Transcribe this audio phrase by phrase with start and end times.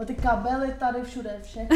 [0.00, 1.68] O ty kabely tady všude, všech.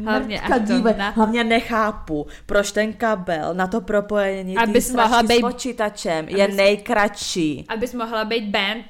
[0.04, 5.38] Hlavně, ať to na- hlavně nechápu, proč ten kabel na to propojení Abys mohla být-
[5.38, 8.84] s počítačem je abys- nejkratší Abys mohla být band.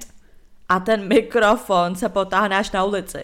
[0.68, 3.22] a ten mikrofon se potáhne až na ulici.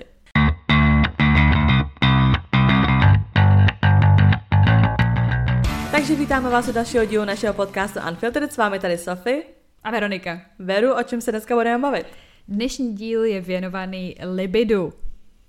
[5.91, 8.53] Takže vítáme vás u dalšího dílu našeho podcastu Unfiltered.
[8.53, 9.43] S vámi tady Sofie.
[9.85, 10.41] A Veronika.
[10.59, 12.07] Veru, o čem se dneska budeme bavit?
[12.49, 14.93] Dnešní díl je věnovaný libidu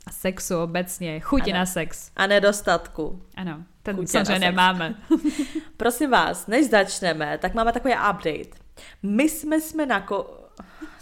[0.07, 1.59] a sexu obecně, chuti Ano.
[1.59, 2.11] na sex.
[2.15, 3.21] A nedostatku.
[3.35, 4.95] Ano, ten Chutě samozřejmě nemáme.
[5.77, 8.57] Prosím vás, než začneme, tak máme takový update.
[9.03, 10.39] My jsme jsme nako...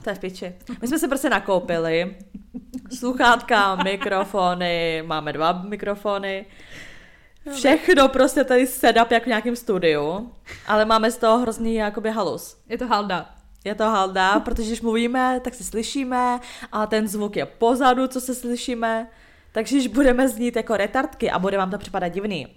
[0.03, 0.53] To je v piči.
[0.81, 2.15] My jsme se prostě nakoupili
[2.97, 6.45] sluchátka, mikrofony, máme dva mikrofony,
[7.53, 10.31] všechno prostě tady setup jak v nějakém studiu,
[10.67, 12.57] ale máme z toho hrozný jakoby halus.
[12.69, 13.35] Je to halda.
[13.63, 16.39] Je to halda, protože když mluvíme, tak se slyšíme
[16.71, 19.07] a ten zvuk je pozadu, co se slyšíme,
[19.51, 22.47] takže když budeme znít jako retardky a bude vám to připadat divný,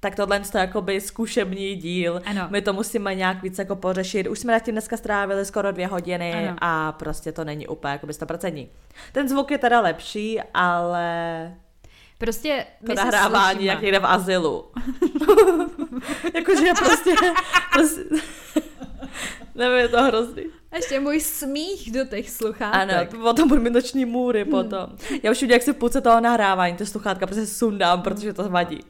[0.00, 2.22] tak tohle je jakoby zkušební díl.
[2.24, 2.46] Ano.
[2.50, 4.26] My to musíme nějak víc jako pořešit.
[4.26, 6.56] Už jsme nad tím dneska strávili skoro dvě hodiny Ano.
[6.60, 8.68] a prostě to není úplně jakoby 100%.
[9.12, 11.54] Ten zvuk je teda lepší, ale
[12.18, 14.64] Prostě to nahrávání jak někde v azylu.
[16.34, 17.14] Jakože prostě,
[17.72, 18.02] prostě
[19.58, 20.42] nevím, je to hrozný.
[20.70, 23.14] A ještě můj smích do těch sluchátek.
[23.14, 24.86] Ano, potom budu mít noční můry potom.
[25.22, 28.48] Já už vidím, jak se v půlce toho nahrávání, ty sluchátka prostě sundám, protože to
[28.48, 28.80] vadí.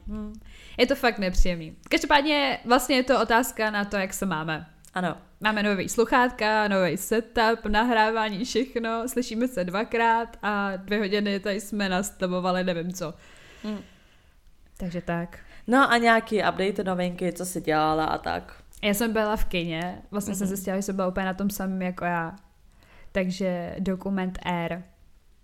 [0.77, 1.75] Je to fakt nepříjemný.
[1.89, 4.65] Každopádně vlastně je to otázka na to, jak se máme.
[4.93, 5.17] Ano.
[5.41, 11.89] Máme nový sluchátka, nový setup, nahrávání, všechno, slyšíme se dvakrát a dvě hodiny tady jsme
[11.89, 13.13] nastavovali nevím co.
[13.63, 13.79] Hmm.
[14.77, 15.39] Takže tak.
[15.67, 18.58] No a nějaký update, novinky, co si dělala a tak.
[18.81, 20.37] Já jsem byla v kině, vlastně Mhm.
[20.37, 22.35] jsem zjistila, že jsem byla úplně na tom samém jako já.
[23.11, 24.83] Takže dokument R.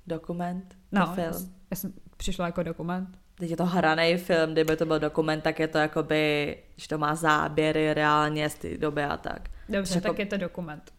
[0.08, 1.54] Dokument, No, to já, film.
[1.72, 3.10] já jsem přišla jako dokument.
[3.36, 6.98] Teď je to hraný film, kdyby to byl dokument, tak je to jakoby, že to
[6.98, 9.50] má záběry reálně z té doby a tak.
[9.70, 10.92] Dobře, Jako- tak je to dokument.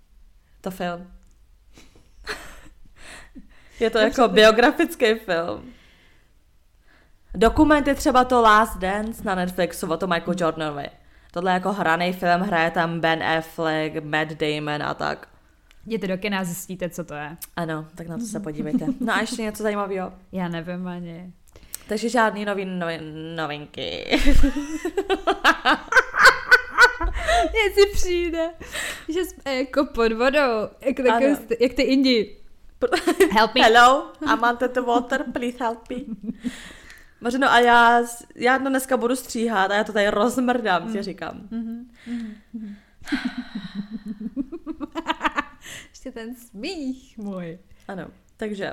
[0.60, 1.10] To film.
[3.80, 5.72] je to Dobře, jako tak- biografický film.
[7.34, 10.86] Dokument je třeba to Last Dance na Netflixu o tom Michael Jordanovi.
[11.36, 15.28] Tohle je jako hraný film, hraje tam Ben Affleck, Matt Damon a tak.
[15.86, 17.36] Jděte do kina a zjistíte, co to je.
[17.56, 18.86] Ano, tak na to se podívejte.
[19.00, 20.12] No a ještě něco zajímavého.
[20.32, 21.32] Já nevím ani.
[21.88, 24.06] Takže žádný nový novin, novinky.
[27.52, 28.50] Mně si přijde,
[29.08, 32.36] že jsme jako pod vodou, jak, takový, jak ty Indi.
[33.30, 33.62] Help me.
[33.62, 35.96] Hello, I'm under the water, please help me.
[37.20, 38.02] Možno a já,
[38.34, 41.48] já to dneska budu stříhat a já to tady rozmrdám, si říkám.
[45.90, 47.58] Ještě ten smích můj.
[47.88, 48.06] Ano,
[48.36, 48.72] takže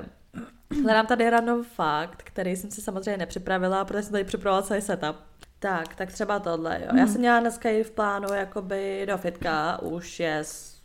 [0.84, 5.16] hledám tady random fakt, který jsem si samozřejmě nepřipravila, protože jsem tady připravila celý setup.
[5.60, 6.98] Tak, tak třeba tohle, jo.
[6.98, 10.81] Já jsem měla dneska jít v plánu jakoby do fitka, už je, s-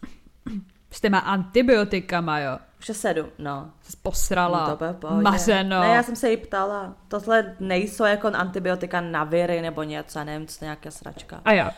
[0.90, 2.58] S těma antibiotikama, jo.
[2.80, 3.70] sedm, no.
[3.82, 4.78] Jsi posrala.
[5.02, 5.22] No.
[5.22, 5.80] Mařeno.
[5.80, 6.94] Ne, já jsem se jí ptala.
[7.08, 11.40] Tohle nejsou jako antibiotika na viry nebo něco, já nevím, co nějaká sračka.
[11.44, 11.70] A jo.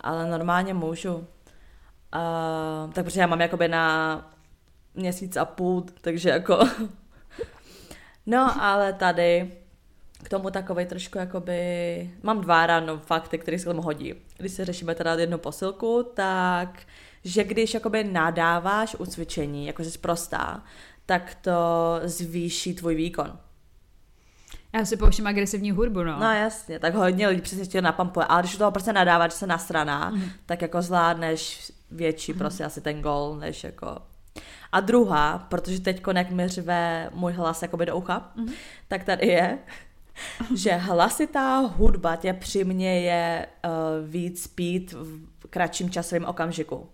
[0.00, 1.14] Ale normálně můžu.
[1.14, 4.30] Uh, tak protože já mám jakoby na
[4.94, 6.58] měsíc a půl, takže jako...
[8.26, 9.52] no, ale tady
[10.22, 12.10] k tomu takovej trošku jakoby...
[12.22, 14.14] Mám dva random fakty, které se k tomu hodí.
[14.36, 16.82] Když si řešíme teda jednu posilku, tak
[17.24, 20.62] že když jakoby nadáváš u cvičení, jako jsi prostá,
[21.06, 21.52] tak to
[22.04, 23.38] zvýší tvůj výkon.
[24.72, 26.18] Já si pouštím agresivní hudbu, no.
[26.20, 29.38] No jasně, tak hodně lidí přesně tě napampuje, ale když u toho prostě nadáváš, že
[29.38, 30.22] se nasraná, mm.
[30.46, 33.98] tak jako zvládneš větší prostě asi ten gol, než jako...
[34.72, 38.48] A druhá, protože teď jak mi řve můj hlas jakoby do ucha, mm.
[38.88, 39.58] tak tady je,
[40.56, 43.70] že hlasitá hudba tě přiměje uh,
[44.10, 46.88] víc pít v kratším časovém okamžiku.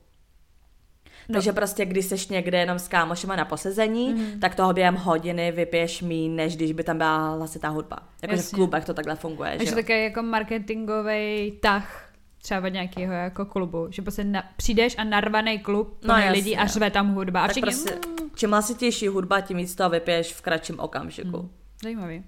[1.28, 1.32] No.
[1.32, 4.40] Takže prostě, když jsi někde jenom s kámošema na posezení, mm.
[4.40, 7.98] tak toho během hodiny vypiješ míň, než když by tam byla hlasitá hudba.
[8.22, 12.02] Jakože v klubech to takhle funguje, že Takže také jako marketingový tah
[12.42, 16.30] třeba od nějakého jako klubu, že prostě na, přijdeš a narvaný klub No jasně.
[16.30, 19.74] lidí a řve tam hudba a Tak všichni, prostě, mm, čím hlasitější hudba, tím víc
[19.74, 21.38] toho vypiješ v kratším okamžiku.
[21.42, 21.50] Mm.
[21.82, 22.24] zajímavý.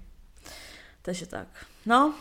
[1.01, 1.47] Takže tak.
[1.85, 2.13] No,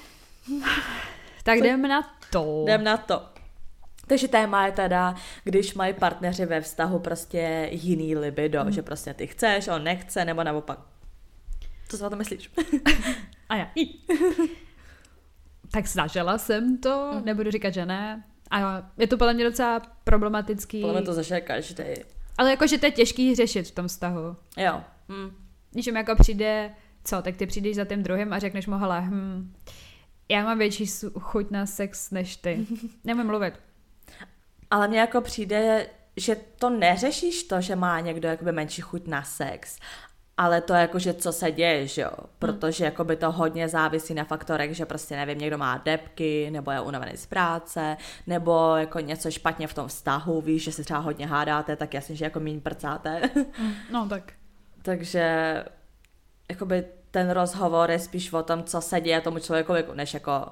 [1.42, 2.64] Tak Co- jdeme na to.
[2.66, 3.22] jdem na to.
[4.08, 5.14] Takže téma je teda,
[5.44, 8.72] když mají partneři ve vztahu prostě jiný libido, mm.
[8.72, 10.78] že prostě ty chceš, on nechce, nebo naopak.
[11.88, 12.50] Co si o to myslíš?
[13.48, 13.70] A já.
[15.70, 17.24] tak zažila jsem to, Mhm.
[17.24, 18.24] nebudu říkat, že ne.
[18.50, 20.80] A je to podle mě docela problematický.
[20.80, 21.84] Podle mě to zažije každý.
[22.38, 24.36] Ale jakože to je těžký řešit v tom vztahu.
[24.56, 24.80] Jo.
[25.08, 25.30] Hm.
[25.70, 26.70] Když jim jako přijde,
[27.04, 29.54] co, tak ty přijdeš za tím druhým a řekneš mu, hele, hm,
[30.28, 30.86] já mám větší
[31.20, 32.66] chuť na sex než ty.
[33.04, 33.54] Nemůžu mluvit.
[34.70, 35.86] Ale mně jako přijde,
[36.16, 39.78] že to neřešíš to, že má někdo jakoby menší chuť na sex,
[40.36, 44.14] ale to jako, že co se děje, že jo, protože jako by to hodně závisí
[44.14, 49.00] na faktorech, že prostě nevím, někdo má depky, nebo je unavený z práce, nebo jako
[49.00, 52.40] něco špatně v tom vztahu, víš, že si třeba hodně hádáte, tak jasně, že jako
[52.40, 53.30] míň prcáte.
[53.92, 54.32] No tak.
[54.82, 55.64] Takže
[56.50, 60.46] jakoby ten rozhovor je spíš o tom, co se děje tomu člověku, než jako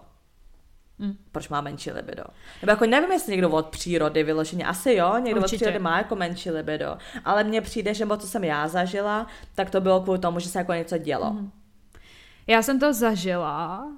[0.99, 1.17] Hmm.
[1.33, 2.25] Proč má menší libido?
[2.63, 5.57] Nebo jako nevím, jestli někdo od přírody vyloženě, asi jo, někdo Určitě.
[5.57, 9.71] od přírody má jako menší libido, ale mně přijde, že co jsem já zažila, tak
[9.71, 11.31] to bylo kvůli tomu, že se jako něco dělo.
[11.31, 11.51] Hmm.
[12.47, 13.89] Já jsem to zažila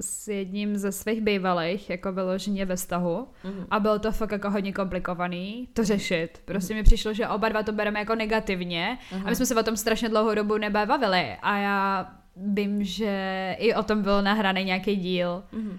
[0.00, 3.66] s jedním ze svých bývalých, jako vyloženě ve vztahu mm-hmm.
[3.70, 6.42] a bylo to fakt jako hodně komplikovaný to řešit.
[6.44, 6.76] Prostě mm-hmm.
[6.76, 9.16] mi přišlo, že oba dva to bereme jako negativně mm-hmm.
[9.16, 9.34] a my mhm.
[9.34, 14.02] jsme se o tom strašně dlouhou dobu nebavili a já vím, že i o tom
[14.02, 15.42] byl nahraný nějaký díl.
[15.52, 15.76] Mm-hmm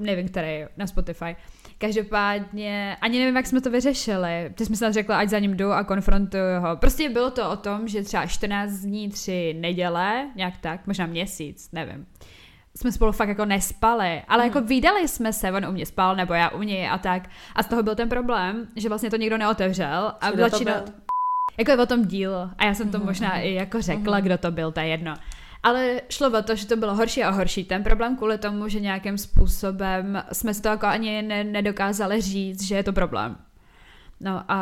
[0.00, 1.36] nevím, který, na Spotify.
[1.78, 4.52] Každopádně, ani nevím, jak jsme to vyřešili.
[4.54, 6.76] Ty jsme snad řekla, ať za ním jdu a konfrontuju ho.
[6.76, 11.68] Prostě bylo to o tom, že třeba 14 dní, 3 neděle, nějak tak, možná měsíc,
[11.72, 12.06] nevím.
[12.76, 14.68] Jsme spolu fakt jako nespali, ale jako hmm.
[14.68, 17.28] vydali jsme se, on u mě spal, nebo já u něj a tak.
[17.54, 20.12] A z toho byl ten problém, že vlastně to nikdo neotevřel.
[20.20, 20.72] A vlačino,
[21.58, 22.50] jako je o tom díl.
[22.58, 23.06] A já jsem to hmm.
[23.06, 24.24] možná i jako řekla, hmm.
[24.24, 25.14] kdo to byl, to je jedno.
[25.62, 27.64] Ale šlo o to, že to bylo horší a horší.
[27.64, 32.62] Ten problém kvůli tomu, že nějakým způsobem jsme si to jako ani ne, nedokázali říct,
[32.62, 33.36] že je to problém.
[34.20, 34.58] No a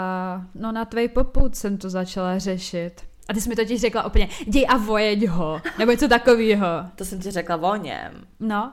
[0.55, 2.93] no na tvej poput jsem to začala řešit.
[3.29, 6.67] A ty jsi mi totiž řekla úplně, děj a vojeď ho, nebo něco takového.
[6.95, 8.13] To jsem ti řekla o něm.
[8.41, 8.73] No,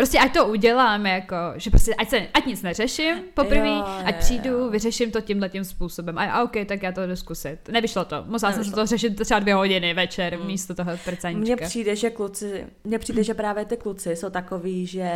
[0.00, 4.50] Prostě ať to udělám, jako, že prostě ať, se, ať nic neřeším poprvé, ať přijdu,
[4.50, 4.70] jo.
[4.70, 6.18] vyřeším to tímhle tím způsobem.
[6.18, 7.68] A, a OK, tak já to jdu zkusit.
[7.68, 8.24] Nevyšlo to.
[8.26, 10.46] Musela jsem se to řešit třeba dvě hodiny večer mm.
[10.46, 11.40] místo toho prcaníčka.
[11.40, 15.10] Mně přijde, že kluci, mně přijde, že právě ty kluci jsou takový, že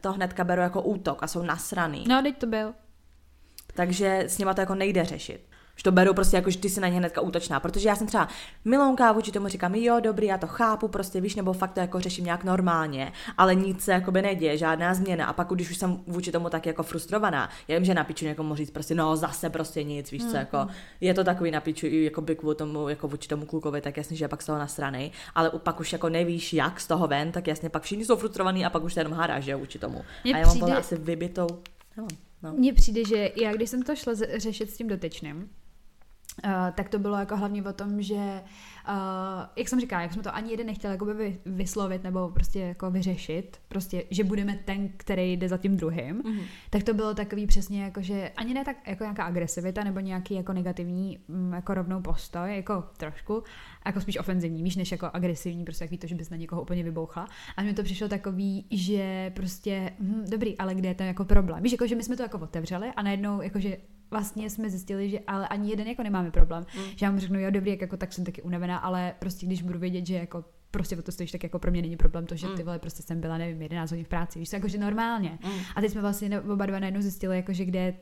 [0.00, 2.04] to hnedka berou jako útok a jsou nasraný.
[2.08, 2.72] No, teď to byl.
[3.74, 5.51] Takže s nima to jako nejde řešit.
[5.76, 7.60] Že to beru prostě jako, že ty si na ně hnedka útočná.
[7.60, 8.28] Protože já jsem třeba
[8.64, 12.00] milonka vůči tomu říkám, jo, dobrý, já to chápu, prostě víš, nebo fakt to jako
[12.00, 15.26] řeším nějak normálně, ale nic se jako by neděje, žádná změna.
[15.26, 18.54] A pak, když už jsem vůči tomu tak jako frustrovaná, já vím, že napíču někomu
[18.54, 20.66] říct prostě, no zase prostě nic, víš co, jako
[21.00, 24.16] je to takový napíču i jako by kvůli tomu, jako vůči tomu klukovi, tak jasně,
[24.16, 27.32] že pak z toho na strany, ale pak už jako nevíš, jak z toho ven,
[27.32, 30.04] tak jasně pak všichni jsou frustrovaní a pak už se jenom hádáš, že vůči tomu.
[30.24, 31.46] Mě a já mám asi vybitou.
[32.42, 32.52] No.
[32.52, 35.61] Mně přijde, že já když jsem to šla řešit s tím dotyčným, Uh,
[36.74, 38.42] tak to bylo jako hlavně o tom, že,
[38.88, 38.94] uh,
[39.56, 43.60] jak jsem říkala, jak jsme to ani jeden nechtěl jakoby vyslovit nebo prostě jako vyřešit,
[43.68, 46.42] prostě, že budeme ten, který jde za tím druhým, mm-hmm.
[46.70, 50.34] tak to bylo takový přesně jako, že ani ne tak jako nějaká agresivita nebo nějaký
[50.34, 53.42] jako negativní mm, jako rovnou postoj, jako trošku,
[53.86, 56.82] jako spíš ofenzivní, víš, než jako agresivní, prostě jak to, že bys na někoho úplně
[56.82, 57.28] vybouchla.
[57.56, 61.62] A mně to přišlo takový, že prostě, hm, dobrý, ale kde je ten jako problém?
[61.62, 63.76] Víš, jako, že my jsme to jako otevřeli a najednou jako, že
[64.12, 66.66] vlastně jsme zjistili, že ale ani jeden jako nemáme problém.
[66.76, 66.82] Mm.
[66.96, 69.62] Že já mu řeknu, jo dobrý, jak jako tak jsem taky unavená, ale prostě když
[69.62, 72.36] budu vědět, že jako prostě o to stojíš, tak jako pro mě není problém to,
[72.36, 72.64] že ty mm.
[72.64, 75.38] vole prostě jsem byla, nevím, 11 hodin v práci, víš, jakože normálně.
[75.44, 75.50] Mm.
[75.76, 77.94] A teď jsme vlastně oba dva najednou zjistili, jako, že kde,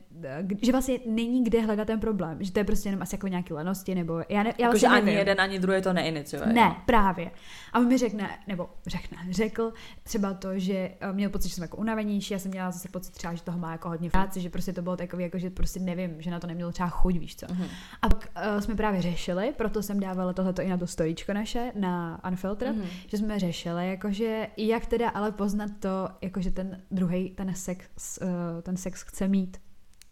[0.62, 3.52] že vlastně není kde hledat ten problém, že to je prostě jenom asi jako nějaký
[3.52, 6.46] lenosti, nebo já, ne, já jako, vlastně že ani jeden, ani druhý to neiniciuje.
[6.46, 7.30] Ne, právě.
[7.72, 9.72] A on mi řekne, nebo řekne, řekl
[10.02, 13.12] třeba to, že eh, měl pocit, že jsem jako unavenější, já jsem měla zase pocit
[13.12, 15.50] třeba, že toho má jako hodně v práci, že prostě to bylo takový, jako, že
[15.50, 17.46] prostě nevím, že na to neměl třeba chuť, víš co.
[17.54, 17.64] Mm.
[18.02, 21.72] A pak uh, jsme právě řešili, proto jsem dávala tohleto i na to stojíčko naše,
[21.74, 23.06] na Unfiltered, Filtr, mm-hmm.
[23.06, 28.28] že jsme řešili, jakože jak teda ale poznat to, jakože ten druhý ten sex, uh,
[28.62, 29.60] ten sex chce mít.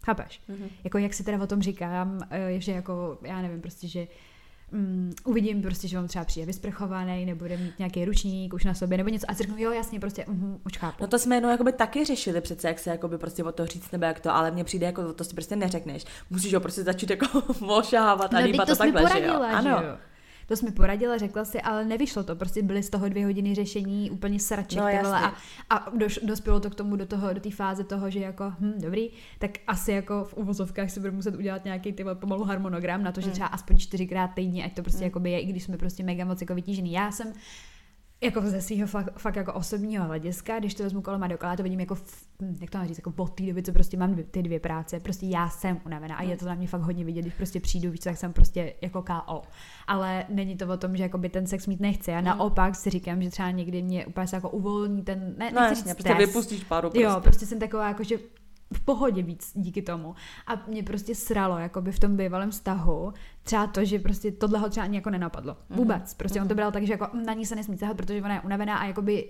[0.05, 0.41] Chápeš?
[0.49, 0.69] Mm-hmm.
[0.85, 2.23] Jako jak si teda o tom říkám, uh,
[2.59, 4.07] že jako, já nevím, prostě, že
[4.73, 8.99] um, uvidím prostě, že on třeba přijde vysprchovaný, nebude mít nějaký ručník už na sobě,
[8.99, 10.97] nebo něco a si řeknu, jo, jasně, prostě, uh, už chápu.
[11.01, 13.91] No to jsme jenom jakoby taky řešili přece, jak se jakoby prostě o to říct,
[13.91, 16.05] nebo jak to, ale mně přijde, jako to si prostě neřekneš.
[16.31, 17.27] Musíš ho prostě začít jako
[17.67, 19.73] ošávat a no, líbat to, to takhle, poradila, že jo?
[19.73, 19.81] Ano.
[19.81, 19.97] Že jo?
[20.49, 22.37] To jsme poradila, řekla si, ale nevyšlo to.
[22.37, 25.03] Prostě byly z toho dvě hodiny řešení úplně sraček.
[25.03, 25.35] No, a,
[25.71, 28.75] a doš, dospělo to k tomu do toho, do té fáze toho, že jako, hm,
[28.81, 33.13] dobrý, tak asi jako v uvozovkách si budu muset udělat nějaký ty pomalu harmonogram na
[33.13, 33.33] to, že hmm.
[33.33, 35.05] třeba aspoň čtyřikrát týdně, ať to prostě mm.
[35.05, 36.93] jako je, i když jsme prostě mega moc jako vytížený.
[36.93, 37.33] Já jsem
[38.21, 41.63] jako ze svého fakt, fakt, jako osobního hlediska, když to vezmu kolem a dokola, to
[41.63, 41.97] vidím jako,
[42.43, 44.61] hm, jak to mám říct, jako od té doby, co prostě mám dvě, ty dvě
[44.61, 47.61] práce, prostě já jsem unavená a je to na mě fakt hodně vidět, když prostě
[47.61, 49.43] přijdu, víc, tak jsem prostě jako KO.
[49.87, 52.11] Ale není to o tom, že jako by ten sex mít nechci.
[52.11, 52.25] Já mm.
[52.25, 55.95] naopak si říkám, že třeba někdy mě úplně se jako uvolní ten, ne, no, jasně,
[55.95, 57.05] prostě vypustíš páru prostě.
[57.05, 58.19] Jo, prostě jsem taková jako, že
[58.73, 60.15] v pohodě víc díky tomu.
[60.47, 64.69] A mě prostě sralo, jakoby v tom bývalém vztahu, třeba to, že prostě tohle ho
[64.69, 65.57] třeba ani jako nenapadlo.
[65.71, 66.15] Vůbec.
[66.15, 68.41] Prostě on to bral tak, že jako na ní se nesmí cahat, protože ona je
[68.41, 69.29] unavená a jakoby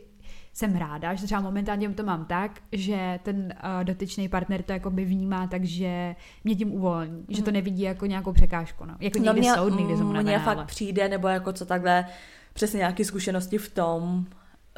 [0.53, 5.05] jsem ráda, že třeba momentálně to mám tak, že ten uh, dotyčný partner to jakoby
[5.05, 8.85] vnímá, takže mě tím uvolní, že to nevidí jako nějakou překážku.
[8.85, 8.97] No.
[9.01, 11.67] Jako No někdy mě, jsou dny, kdy jsem mně fakt ale- přijde, nebo jako co
[11.67, 12.05] takhle,
[12.53, 14.27] přesně nějaké zkušenosti v tom,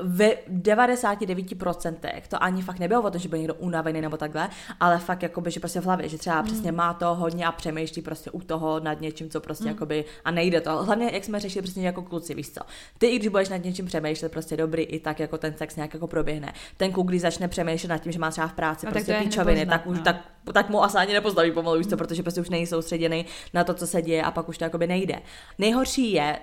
[0.02, 4.48] ve 99% to ani fakt nebylo o tom, že byl někdo unavený nebo takhle,
[4.80, 8.02] ale fakt jakoby, že prostě v hlavě, že třeba přesně má to hodně a přemýšlí
[8.02, 10.84] prostě u toho nad něčím, co prostě jakoby, a nejde to.
[10.84, 12.60] Hlavně, jak jsme řešili přesně jako kluci, víš co.
[12.98, 15.94] Ty, i když budeš nad něčím přemýšlet, prostě dobrý, i tak jako ten sex nějak
[15.94, 16.52] jako proběhne.
[16.76, 19.66] Ten kluk, když začne přemýšlet nad tím, že má třeba v práci No prostě píčoviny,
[19.66, 20.04] tak už no.
[20.04, 20.16] tak
[20.52, 23.74] tak mu asi ani nepostaví pomalu, víš co, protože prostě už není soustředěný na to,
[23.74, 25.22] co se děje a pak už to jakoby nejde.
[25.58, 26.38] Nejhorší je,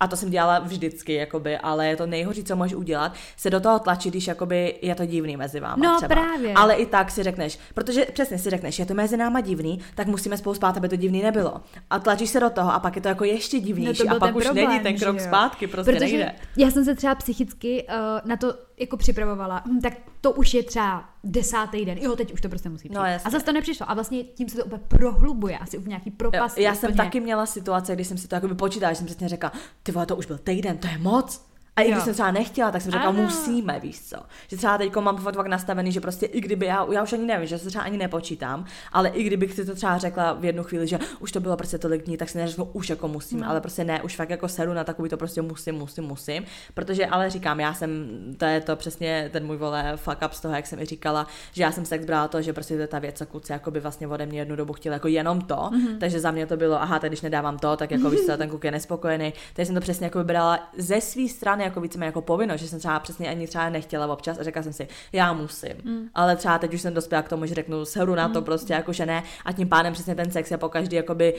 [0.00, 3.60] a to jsem dělala vždycky, jakoby, ale je to nejhorší, co můžeš udělat, se do
[3.60, 6.14] toho tlačit, když jakoby je to divný mezi váma No, třeba.
[6.14, 6.54] právě.
[6.54, 10.06] Ale i tak si řekneš, protože přesně si řekneš, je to mezi náma divný, tak
[10.06, 11.60] musíme spolu spát, aby to divný nebylo.
[11.90, 14.20] A tlačíš se do toho a pak je to jako ještě divnější No, to a
[14.26, 16.32] pak už problém, není ten krok zpátky, prostě Protože nejde.
[16.56, 20.62] já jsem se třeba psychicky uh, na to jako připravovala, hm, tak to už je
[20.62, 22.98] třeba desátý den, jo, teď už to prostě musí přijít.
[22.98, 23.28] No, jasně.
[23.28, 26.62] a zase to nepřišlo a vlastně tím se to úplně prohlubuje, asi v nějaký propasti.
[26.62, 27.04] já jsem úplně.
[27.04, 29.52] taky měla situace, kdy jsem si to jakoby počítala, že jsem přesně řekla,
[29.82, 31.46] ty vole, to už byl týden, to je moc.
[31.76, 32.04] A i když Jo.
[32.04, 33.22] jsem třeba nechtěla, tak jsem řekla, Ano.
[33.22, 34.16] musíme, víš co.
[34.48, 37.26] Že třeba teď mám fakt, fakt nastavený, že prostě i kdyby, já, já už ani
[37.26, 40.62] nevím, že se třeba ani nepočítám, ale i kdybych si to třeba řekla v jednu
[40.64, 43.50] chvíli, že už to bylo prostě tolik dní, tak si neřeknu, už jako musím, No.
[43.50, 46.44] ale prostě ne, už fakt jako sedu na takový to prostě musím, musím, musím.
[46.74, 47.90] Protože ale říkám, já jsem,
[48.36, 51.26] to je to přesně ten můj vole fuck up z toho, jak jsem i říkala,
[51.52, 53.70] že já jsem sex brala to, že prostě to je ta věc, co kluci jako
[53.70, 55.98] by vlastně ode mě jednu dobu chtěli jako jenom to, mm-hmm.
[55.98, 58.48] takže za mě to bylo, aha, tak když nedávám to, tak jako víš co, ten
[58.48, 62.22] kluk je nespokojený, takže jsem to přesně jako brala ze své strany jako více jako
[62.22, 65.72] povinnost, že jsem třeba přesně ani třeba nechtěla občas a řekla jsem si, já musím,
[65.84, 66.08] mm.
[66.14, 68.92] ale třeba teď už jsem dospěla k tomu, že řeknu, seru na to prostě jako,
[68.92, 69.22] že ne.
[69.44, 71.34] A tím pádem přesně ten sex je po každý jakoby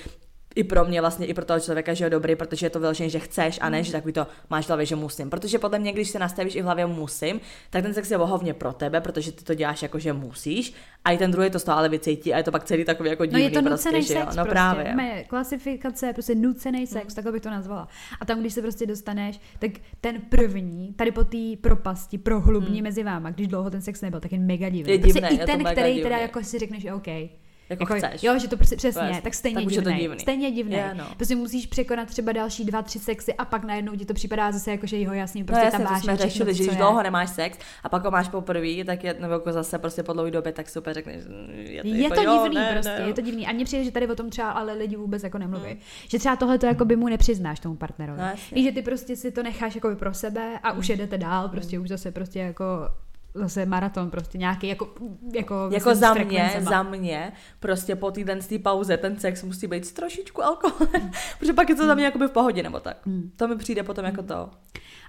[0.58, 3.10] i pro mě vlastně, i pro toho člověka, že je dobrý, protože je to vyloženě,
[3.10, 5.30] že chceš a ne, že takový to máš v hlavě, že musím.
[5.30, 8.54] Protože podle mě, když se nastavíš i v hlavě musím, tak ten sex je vohovně
[8.54, 10.74] pro tebe, protože ty to děláš jako, že musíš.
[11.06, 13.10] A i ten druhý to z toho ale vycítí a je to pak celý takový
[13.10, 14.20] jako No divný je to prostě, nucený že jo?
[14.20, 14.52] sex No prostě.
[14.54, 14.96] právě.
[14.96, 17.88] Mé klasifikace prostě nucený sex, takhle bych to nazvala.
[18.20, 19.72] A tam, když se prostě dostaneš, tak
[20.02, 24.32] ten první, tady po té propasti, prohlubní mezi váma, když dlouho ten sex nebyl, tak
[24.32, 24.92] je mega divný.
[24.94, 26.22] Je prostě divný, i je to ten, který teda divný.
[26.22, 27.08] jako si řekneš, že OK.
[27.70, 28.24] Jako chceš.
[28.24, 29.22] Jo, že to prostě přesně, Jasně.
[29.22, 30.02] tak stejně Tak už je to divný.
[30.02, 30.20] divný.
[30.20, 30.76] Stejně divný.
[30.76, 31.06] Je, no.
[31.16, 34.72] Prostě musíš překonat třeba další dva, tři sexy a pak najednou ti to připadá zase
[34.72, 37.04] jako, že jo, jasně, No prostě jasně, ta to vášeň, jsme řešili, že když dlouho
[37.04, 40.32] nemáš sex a pak ho máš poprvé, tak je, nebo jako zase prostě po dlouhé
[40.32, 43.08] době, tak super řekneš, mm, je to, Je jako, to jo, divný ne, prostě, ne,
[43.08, 43.48] je to divný.
[43.48, 45.78] A mně přijde, že tady o tom třeba ale lidi vůbec jako nemluví.
[46.08, 48.22] Že třeba tohle to jako by mu nepřiznáš tomu partnerovi.
[48.22, 48.28] No.
[48.52, 51.80] Víš, že ty prostě si to necháš jako pro sebe a už jedete dál, prostě
[51.80, 52.64] už zase prostě jako
[53.38, 54.90] zase maraton prostě nějaký jako
[55.34, 59.68] jako, Jako za mě, za mě, prostě po týden z té pauze ten sex musí
[59.68, 62.98] být s trošičku alkoholem, protože pak je to za mě jakoby v pohodě nebo tak.
[63.36, 64.50] To mi přijde potom jako to.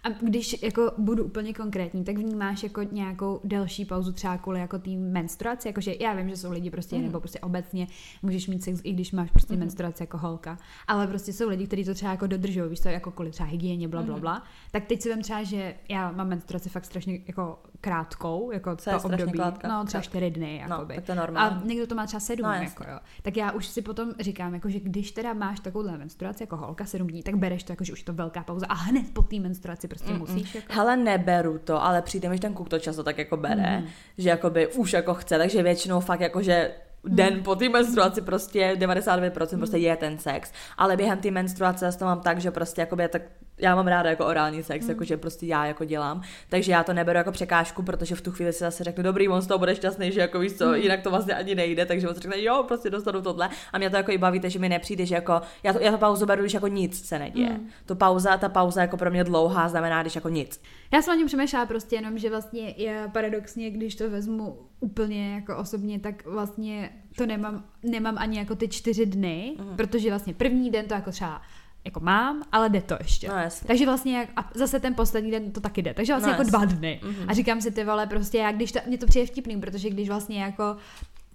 [0.09, 4.79] A když jako budu úplně konkrétní, tak vnímáš jako nějakou delší pauzu třeba kvůli jako
[4.79, 7.03] tý menstruaci, jakože já vím, že jsou lidi prostě, mm.
[7.03, 7.87] nebo prostě obecně
[8.23, 9.61] můžeš mít sex, i když máš prostě mm.
[9.61, 13.11] menstruaci jako holka, ale prostě jsou lidi, kteří to třeba jako dodržují, víš to, jako
[13.11, 14.43] kvůli třeba hygieně, bla, bla, bla.
[14.71, 18.91] Tak teď si vím třeba, že já mám menstruaci fakt strašně jako krátkou, jako Co
[18.91, 19.69] to období, krátká?
[19.69, 20.95] no třeba čtyři dny, No, jakoby.
[20.95, 21.62] tak to je normální.
[21.62, 22.99] A někdo to má třeba sedm, No, no, jako jo.
[23.23, 26.85] Tak já už si potom říkám, jako, že když teda máš takovouhle menstruaci jako holka
[26.85, 29.23] sedm dní, tak bereš to jako, že už je to velká pauza a hned po
[29.23, 30.55] té menstruaci prostě mm musíš.
[30.55, 30.73] Jako.
[30.73, 33.87] Hele, neberu to, ale přijde mi, že ten kuk to často tak jako bere, mm.
[34.19, 36.71] že jakoby už jako chce, takže většinou fakt jako, že
[37.05, 41.99] den po té menstruaci prostě 99% prostě je ten sex, ale během té menstruace zase
[41.99, 43.23] to mám tak, že prostě jakoby tak
[43.59, 44.91] já mám ráda jako orální sex, mm.
[44.91, 48.53] jakože prostě já jako dělám, takže já to neberu jako překážku, protože v tu chvíli
[48.53, 50.75] si zase řeknu, dobrý, on z toho bude šťastný, že jako víš co, mm.
[50.75, 53.91] jinak to vlastně ani nejde, takže on si řekne, jo, prostě dostanu tohle a mě
[53.91, 56.43] to jako i baví, že mi nepřijde, že jako, já to, já to pauzu beru,
[56.43, 57.50] když jako nic se neděje.
[57.50, 57.69] Mm.
[57.87, 60.61] To pauza, ta pauza jako pro mě dlouhá znamená, když jako nic.
[60.93, 65.35] Já jsem o něm přemýšlela prostě jenom, že vlastně je paradoxně, když to vezmu úplně
[65.35, 69.77] jako osobně, tak vlastně to nemám, nemám ani jako ty čtyři dny, mm.
[69.77, 71.43] protože vlastně první den to jako třeba
[71.88, 73.28] jako mám, ale jde to ještě.
[73.28, 73.66] No, jasně.
[73.66, 75.95] Takže vlastně jak, a zase ten poslední den to taky jde.
[75.95, 76.50] Takže vlastně No, jako jasně.
[76.50, 77.00] dva dny.
[77.02, 77.25] Mm-hmm.
[77.28, 80.09] A říkám si ty vole, prostě já když to, mě to přijde vtipný, protože když
[80.09, 80.76] vlastně jako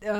[0.04, 0.18] uh,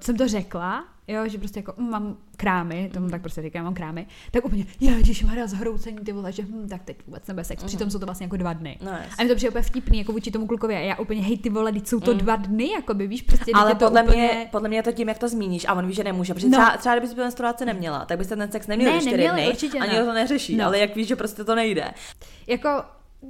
[0.00, 3.74] jsem to řekla, jo, že prostě jako mm, mám krámy, tomu tak prostě říkám, mám
[3.74, 7.64] krámy, tak úplně, ježiš, Maria, zhroucení ty vole, že hm, tak teď vůbec nebude sex,
[7.64, 8.78] přitom jsou to vlastně jako dva dny.
[8.82, 11.38] No, a mi to přijde úplně vtipný, jako vůči tomu klukovi, a já úplně, hej
[11.38, 14.16] ty vole, teď jsou to dva dny, jako by víš, prostě Ale to podle, úplně...
[14.22, 16.34] mě, podle mě to tím, jak to zmíníš a on ví, že nemůže.
[16.34, 16.58] Protože No.
[16.58, 19.48] třeba, třeba kdyby tu menstruaci neměla, tak byste ten sex neměl Ne, čtyři neměli, dny,
[19.50, 20.04] určitě ani ne.
[20.04, 20.66] to neřeší, No.
[20.66, 21.90] ale jak víš, že prostě to nejde.
[22.46, 22.68] jako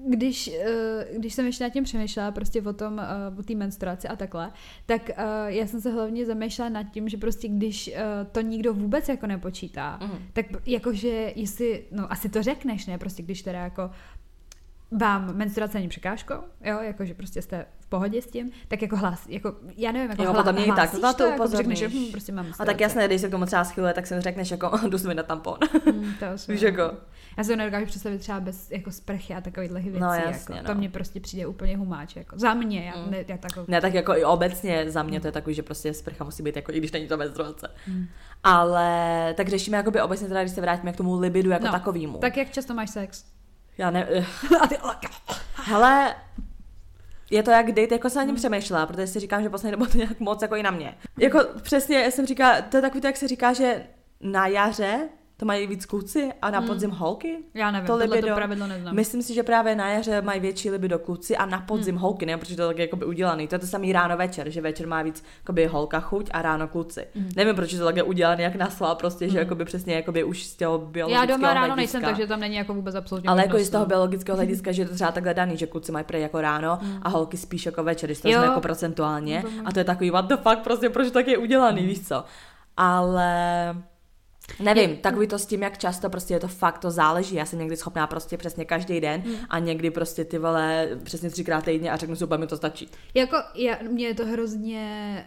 [0.09, 2.95] když, uh, když jsem ještě nad tím přemýšlela prostě o tom,
[3.33, 4.53] uh, o té menstruaci a takhle,
[4.87, 7.91] tak uh, já jsem se hlavně zamýšlela nad tím, že prostě když
[8.33, 10.19] to nikdo vůbec jako nepočítá, mm.
[10.33, 13.91] tak jakože jestli, no asi to řekneš, ne, prostě když teda jako
[14.91, 19.27] vám menstruace není překážkou, jo, jakože prostě jste v pohodě s tím, tak jako hlas,
[19.29, 22.33] jako já nevím, jako jo, hla, potom tak, to, to jako řekneš, že hm, prostě
[22.33, 24.99] mám A tak jasné, když se k tomu třeba schyluje, tak si řekneš jako, jdu
[24.99, 25.59] si na tampon.
[25.87, 26.83] Mm, to Víš jako.
[27.39, 30.01] Já se to nedokážu představit třeba bez jako sprchy a takovýchhle věcí.
[30.01, 30.69] No, jasně, jako.
[30.69, 30.75] no.
[30.75, 32.17] To mě prostě přijde úplně humáč.
[32.17, 32.39] Jako.
[32.39, 33.11] Za mě, já, mm.
[33.11, 33.69] ne, já tak...
[33.69, 35.23] Ne, tak jako i obecně za mě mm.
[35.23, 37.69] to je takový, že prostě sprcha musí být jako, i když není to menstruace.
[37.87, 38.07] Mm.
[38.45, 42.19] Ale tak řešíme jakoby obecně teda, když se vrátíme k tomu libidu jako no, takovýmu.
[42.19, 43.25] Tak jak často máš sex?
[43.81, 44.07] Já ne...
[44.61, 44.79] a ty...
[45.55, 46.15] Hele,
[47.31, 49.87] je to jak date, jako se na něm přemýšlela, protože si říkám, že poslední dobou
[49.87, 50.95] to nějak moc jako i na mě.
[51.19, 53.87] Jako přesně, jsem říká, to je takový to, jak se říká, že
[54.21, 55.09] na jaře
[55.41, 56.69] to mají víc kluci a na hmm.
[56.69, 57.39] podzim holky?
[57.55, 58.29] Já nevím, to libido.
[58.29, 58.95] to pravidlo neznám.
[58.95, 62.03] Myslím si, že právě na jaře mají větší libido kluci a na podzim hmm.
[62.03, 62.37] holky, ne?
[62.37, 63.49] Protože to je tak jakoby udělaný.
[63.49, 66.69] To je to samý ráno večer, že večer má víc jakoby holka chuť a ráno
[66.69, 67.07] kluci.
[67.15, 67.29] Hmm.
[67.37, 69.33] Nevím, proč je to takhle udělaný, jak naslá prostě, hmm.
[69.33, 71.99] že jakoby přesně jakoby už z toho biologického Já doma ráno hlediska.
[71.99, 73.31] nejsem, takže tam není jako vůbec absolutně.
[73.31, 76.05] Ale jako z toho biologického hlediska, že je to třeba takhle daný, že kluci mají
[76.05, 76.99] prej jako ráno hmm.
[77.03, 79.45] a holky spíš jako večer, když to jsme jako procentuálně.
[79.65, 81.89] A to je takový what the fuck, prostě proč tak je udělaný, hmm.
[81.89, 82.25] víš co?
[82.77, 83.75] Ale
[84.61, 87.35] Nevím, takový to s tím, jak často prostě je to fakt, to záleží.
[87.35, 89.35] Já jsem někdy schopná prostě přesně každý den hmm.
[89.49, 92.89] a někdy prostě ty vole přesně třikrát týdně a řeknu si, mi to stačí.
[93.15, 95.25] Jako, já, mě je to hrozně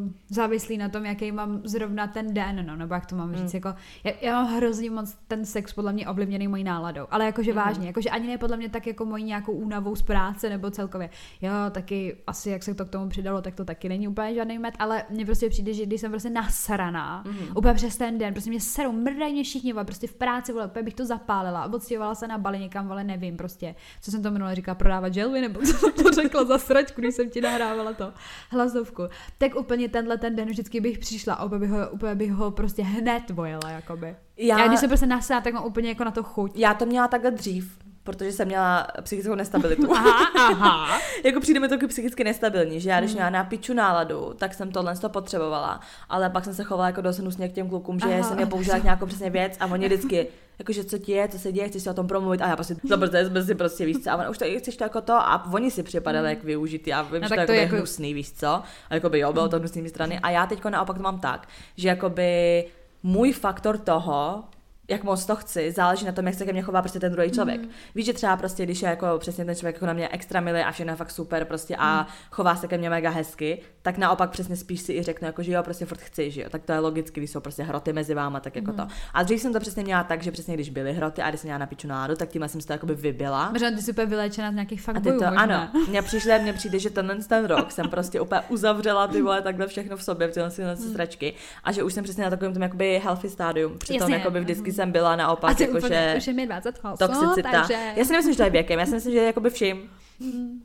[0.00, 3.40] uh, závislý na tom, jaký mám zrovna ten den, no, nebo jak to mám říct.
[3.40, 3.50] Hmm.
[3.54, 3.74] Jako,
[4.04, 7.62] já, já, mám hrozně moc ten sex podle mě ovlivněný mojí náladou, ale jakože hmm.
[7.64, 11.10] vážně, jakože ani ne podle mě tak jako mojí nějakou únavou z práce nebo celkově.
[11.42, 14.58] Jo, taky asi jak se to k tomu přidalo, tak to taky není úplně žádný
[14.58, 17.48] met, ale mně prostě přijde, že když jsem prostě nasraná, hmm.
[17.56, 20.52] úplně přes ten den, prostě prostě mě serou, mrdají mě všichni, vole, prostě v práci,
[20.52, 24.30] vole, bych to zapálila, odstěhovala se na Bali někam, vole, nevím, prostě, co jsem to
[24.30, 27.92] minule říkala, prodávat želvy, nebo co jsem to řekla za sračku, když jsem ti nahrávala
[27.92, 28.12] to
[28.50, 29.02] hlasovku.
[29.38, 32.82] Tak úplně tenhle ten den vždycky bych přišla, úplně bych ho, úplně bych ho prostě
[32.82, 34.16] hned vojela, jakoby.
[34.36, 36.52] Já, já když se prostě nasá, tak mám úplně jako na to chuť.
[36.56, 39.92] Já to měla takhle dřív, protože jsem měla psychickou nestabilitu.
[39.96, 41.00] aha, aha.
[41.24, 43.16] jako přijde mi to psychicky nestabilní, že já když hmm.
[43.16, 47.00] měla na piču náladu, tak jsem tohle to potřebovala, ale pak jsem se chovala jako
[47.00, 48.22] dost hnusně k těm klukům, že aha.
[48.22, 50.26] jsem je použila nějakou přesně věc a oni vždycky
[50.58, 52.76] jakože co ti je, co se děje, chceš si o tom promluvit a já prostě
[52.88, 55.70] zabrze jsme si prostě víc co, a už to chceš to jako to a oni
[55.70, 58.48] si připadali jak využít, já vím, no, že to, to je jako hnusný, víš co,
[58.90, 61.88] a jakoby jo, bylo to hnusný strany a já teďko naopak to mám tak, že
[61.88, 62.64] jakoby
[63.02, 64.44] můj faktor toho,
[64.88, 67.30] jak moc to chci, záleží na tom, jak se ke mně chová prostě ten druhý
[67.30, 67.60] člověk.
[67.60, 67.68] Mm.
[67.94, 70.60] Víš, že třeba prostě, když je jako přesně ten člověk jako na mě extra milý
[70.60, 72.06] a všechno je fakt super prostě a mm.
[72.30, 75.52] chová se ke mně mega hezky, tak naopak přesně spíš si i řeknu, jako, že
[75.52, 78.14] jo, prostě furt chci, že jo, tak to je logicky, když jsou prostě hroty mezi
[78.14, 78.76] váma, tak jako mm.
[78.76, 78.86] to.
[79.14, 81.48] A dřív jsem to přesně měla tak, že přesně když byly hroty a když jsem
[81.48, 83.50] měla na piču náladu, tak tím jsem si to jakoby vybila.
[83.52, 85.28] Možná ty jsi úplně vylečená z nějakých fakt a ty to, možná.
[85.28, 89.42] ano, mně přišlo, mně přijde, že tenhle ten rok jsem prostě úplně uzavřela ty vole
[89.42, 90.92] takhle všechno v sobě, v tyhle mm.
[90.92, 93.78] sračky a že už jsem přesně na takovém tom jakoby healthy stádium.
[93.78, 94.77] Přitom jakoby vždycky mm.
[94.78, 97.50] Jsem byla naopak asi jako, že už je mi 28, toxicita.
[97.50, 97.92] Takže...
[97.96, 99.90] Já si nemyslím, že to je věkem, já si myslím, že jakoby vším,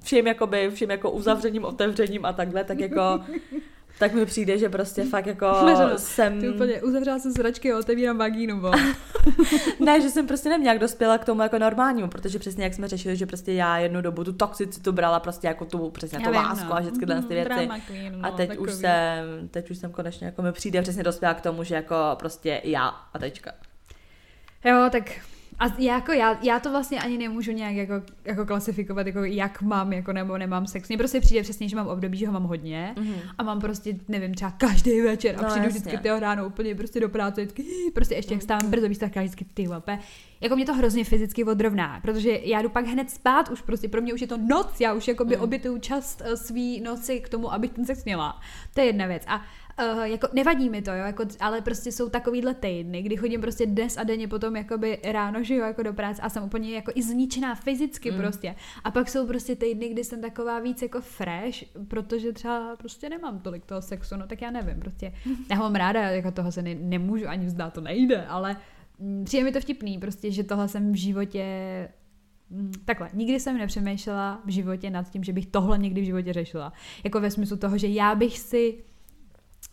[0.03, 3.01] vším, jakoby, vším jako uzavřením, otevřením a takhle, tak jako
[3.99, 6.39] tak mi přijde, že prostě fakt jako Neženo, jsem...
[6.39, 8.71] Ty úplně uzavřela jsem zračky a otevírám vagínu, bo.
[9.79, 13.15] ne, že jsem prostě neměla dospěla k tomu jako normálnímu, protože přesně jak jsme řešili,
[13.15, 16.75] že prostě já jednu dobu tu toxicitu brala prostě jako tu přesně tu lásku no.
[16.75, 17.69] a všechny tyhle ty věci.
[17.87, 18.67] Queen, no, a teď takový.
[18.67, 21.95] už jsem, teď už jsem konečně jako mi přijde přesně dospěla k tomu, že jako
[22.19, 23.51] prostě já a tečka.
[24.65, 25.11] Jo, tak
[25.59, 27.93] a jako já, já to vlastně ani nemůžu nějak jako,
[28.25, 30.89] jako klasifikovat, jako jak mám jako nebo nemám sex.
[30.89, 33.15] Mně prostě přijde přesně, že mám období, že ho mám hodně mm-hmm.
[33.37, 35.79] a mám prostě, nevím, třeba každý večer a no, přijdu jasně.
[35.79, 38.43] vždycky toho ráno úplně prostě do práce, vždycky, prostě ještě jak mhm.
[38.43, 39.99] stávám brzo víc, tak vždycky ty vape.
[40.41, 44.01] Jako mě to hrozně fyzicky odrovná, protože já jdu pak hned spát, už prostě pro
[44.01, 45.43] mě už je to noc, já už jako by mm.
[45.43, 48.41] obětuju čas uh, svý noci k tomu, abych ten sex měla.
[48.73, 49.23] To je jedna věc.
[49.27, 49.41] A
[49.79, 53.65] Uh, jako nevadí mi to, jo, jako, ale prostě jsou takovýhle týdny, kdy chodím prostě
[53.65, 56.91] dnes a denně potom jakoby ráno, že jo, jako do práce a jsem úplně jako
[56.95, 58.17] i zničená fyzicky mm.
[58.17, 58.55] prostě.
[58.83, 61.57] A pak jsou prostě týdny, kdy jsem taková víc jako fresh,
[61.87, 65.13] protože třeba prostě nemám tolik toho sexu, no tak já nevím, prostě.
[65.49, 68.57] Já ho mám ráda, jako toho se ne, nemůžu ani vzdát, to nejde, ale
[68.99, 71.45] mm, přijde mi to vtipný, prostě, že tohle jsem v životě
[72.49, 76.33] mm, Takhle, nikdy jsem nepřemýšlela v životě nad tím, že bych tohle někdy v životě
[76.33, 76.73] řešila.
[77.03, 78.83] Jako ve smyslu toho, že já bych si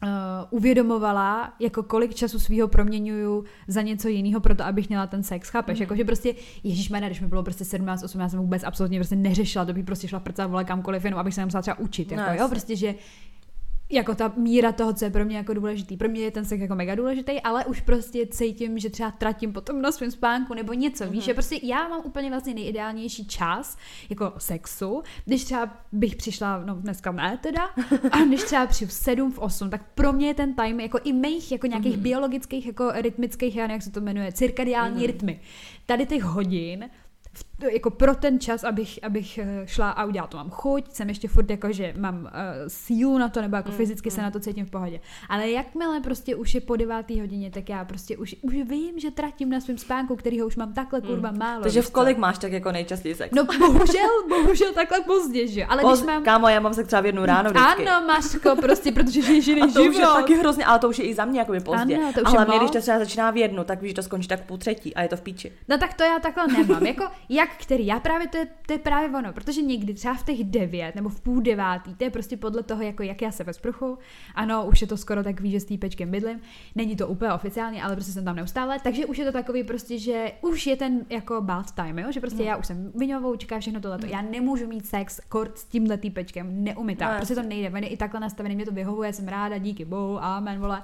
[0.03, 0.09] uh,
[0.51, 5.79] uvědomovala, jako kolik času svého proměňuju za něco jiného, proto abych měla ten sex, chápeš?
[5.79, 5.83] Mm.
[5.83, 9.65] Jako, že prostě, Ježíš když mi bylo prostě 17, 18, jsem vůbec absolutně prostě neřešila,
[9.65, 12.37] to bych prostě šla prcat vole kamkoliv, jenom abych se nemusela třeba učit, jako, no,
[12.39, 12.95] jo, prostě, že
[13.91, 15.97] jako ta míra toho, co je pro mě jako důležitý.
[15.97, 19.53] Pro mě je ten sex jako mega důležitý, ale už prostě cítím, že třeba tratím
[19.53, 21.05] potom na svém spánku nebo něco.
[21.05, 21.11] Mm-hmm.
[21.11, 23.77] Víš, že prostě já mám úplně vlastně nejideálnější čas
[24.11, 27.65] jako sexu, když třeba bych přišla, no dneska ne teda,
[28.11, 30.99] a když třeba při v 7, v 8, tak pro mě je ten time jako
[31.05, 32.03] i mých jako nějakých mm-hmm.
[32.03, 35.07] biologických jako rytmických, já nevím, jak se to jmenuje, cirkadiální mm-hmm.
[35.07, 35.41] rytmy.
[35.87, 36.91] Tady těch hodin
[37.69, 41.29] jako pro ten čas, abych, abych eh, šla a udělala to mám chuť, jsem ještě
[41.29, 42.29] furt jako, že mám uh,
[42.69, 44.15] sílu na to, nebo jako mm, fyzicky mm.
[44.15, 45.01] se na to cítím v pohodě.
[45.29, 49.11] Ale jakmile prostě už je po devátý hodině, tak já prostě už, už vím, že
[49.11, 51.39] tratím na svém spánku, kterýho už mám takhle kurva mm.
[51.39, 51.63] málo.
[51.63, 53.35] Takže v kolik máš tak jako nejčastěji sex?
[53.35, 55.65] No bohužel, bohužel takhle pozdě, že?
[55.65, 56.25] Ale Poz, když mám...
[56.25, 57.89] Kámo, já mám sex třeba v jednu ráno vždycky.
[57.89, 59.75] Ano, Maško, prostě, protože žiješ jiný život.
[59.75, 61.97] to už je taky hrozně, ale to už je i za mě jako pozdě.
[61.97, 64.29] Ano, to už a hlavně, když to třeba začíná v jednu, tak víš, to skončí
[64.29, 65.53] tak půl třetí a je to v píči.
[65.69, 66.87] No tak to já takhle nemám.
[66.87, 67.87] Jako, jak který?
[67.87, 71.09] Já právě to je, to je právě ono, protože někdy třeba v těch devět nebo
[71.09, 73.99] v půl devátý, to je prostě podle toho, jako jak já se ve sprchu.
[74.35, 76.41] Ano, už je to skoro takový, že s týpečkem bydlím.
[76.75, 78.79] Není to úplně oficiálně, ale prostě jsem tam neustále.
[78.83, 82.13] Takže už je to takový prostě, že už je ten jako bad time, jo?
[82.13, 82.49] že prostě mm.
[82.49, 83.99] já už jsem vyňovou, čeká všechno tohle.
[83.99, 84.09] Mm.
[84.09, 87.11] Já nemůžu mít sex kort s tímhle týpečkem, neumytá.
[87.11, 87.71] No, prostě to nejde.
[87.71, 90.83] Oni i takhle nastavený, mě to vyhovuje, jsem ráda, díky bohu, amen, vole.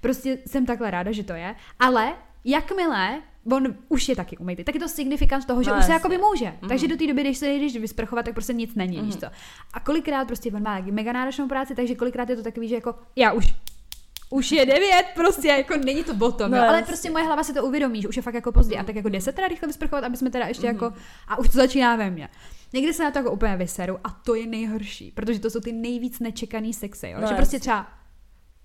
[0.00, 1.54] Prostě jsem takhle ráda, že to je.
[1.78, 2.14] Ale
[2.46, 5.92] jakmile on už je taky umytý, tak je to signifikant toho, že no, už se
[5.92, 6.54] jako může.
[6.62, 6.68] Mm.
[6.68, 9.06] Takže do té doby, když se jdeš vysprchovat, tak prostě nic není, mm.
[9.06, 9.26] víš co.
[9.72, 12.94] A kolikrát prostě on má mega náročnou práci, takže kolikrát je to takový, že jako
[13.16, 13.54] já už
[14.30, 17.64] už je devět, prostě jako není to bottom, no, ale prostě moje hlava si to
[17.64, 20.16] uvědomí, že už je fakt jako pozdě a tak jako deset teda rychle vysprchovat, aby
[20.16, 20.74] jsme teda ještě mm.
[20.74, 20.92] jako,
[21.28, 22.28] a už to začíná ve mně.
[22.72, 25.72] Někdy se na to jako úplně vyseru a to je nejhorší, protože to jsou ty
[25.72, 27.18] nejvíc nečekaný sexy, jo?
[27.20, 27.86] No, že prostě třeba